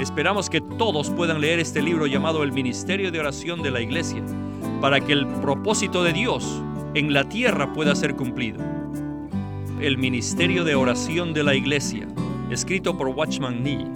Esperamos 0.00 0.48
que 0.48 0.62
todos 0.62 1.10
puedan 1.10 1.42
leer 1.42 1.58
este 1.58 1.82
libro 1.82 2.06
llamado 2.06 2.44
El 2.44 2.52
Ministerio 2.52 3.12
de 3.12 3.20
Oración 3.20 3.60
de 3.60 3.70
la 3.70 3.82
Iglesia, 3.82 4.24
para 4.80 5.00
que 5.00 5.12
el 5.12 5.26
propósito 5.26 6.02
de 6.02 6.14
Dios 6.14 6.62
en 6.94 7.12
la 7.12 7.28
tierra 7.28 7.72
pueda 7.72 7.94
ser 7.94 8.14
cumplido. 8.14 8.60
El 9.80 9.96
Ministerio 9.96 10.62
de 10.64 10.74
Oración 10.74 11.32
de 11.32 11.42
la 11.42 11.54
Iglesia 11.54 12.06
escrito 12.50 12.96
por 12.96 13.08
Watchman 13.08 13.62
Nee. 13.62 13.86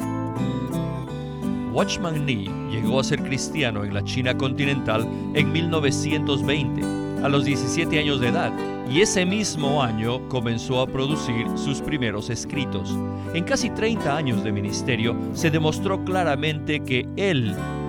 Watchman 1.72 2.24
Nee 2.24 2.48
llegó 2.70 3.00
a 3.00 3.04
ser 3.04 3.22
cristiano 3.22 3.84
en 3.84 3.92
la 3.92 4.02
China 4.02 4.36
continental 4.36 5.06
en 5.34 5.52
1920, 5.52 6.82
a 7.22 7.28
los 7.28 7.44
17 7.44 7.98
años 7.98 8.18
de 8.18 8.28
edad, 8.28 8.52
y 8.90 9.02
ese 9.02 9.26
mismo 9.26 9.82
año 9.82 10.26
comenzó 10.30 10.80
a 10.80 10.86
producir 10.86 11.46
sus 11.56 11.82
primeros 11.82 12.30
escritos. 12.30 12.96
En 13.34 13.44
casi 13.44 13.68
30 13.68 14.16
años 14.16 14.42
de 14.42 14.52
ministerio 14.52 15.14
se 15.34 15.50
demostró 15.50 16.02
claramente 16.02 16.80
que 16.80 17.06
él 17.16 17.54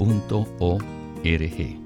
punto 0.00 0.46
o 0.60 0.78
r 1.22 1.48
g 1.50 1.79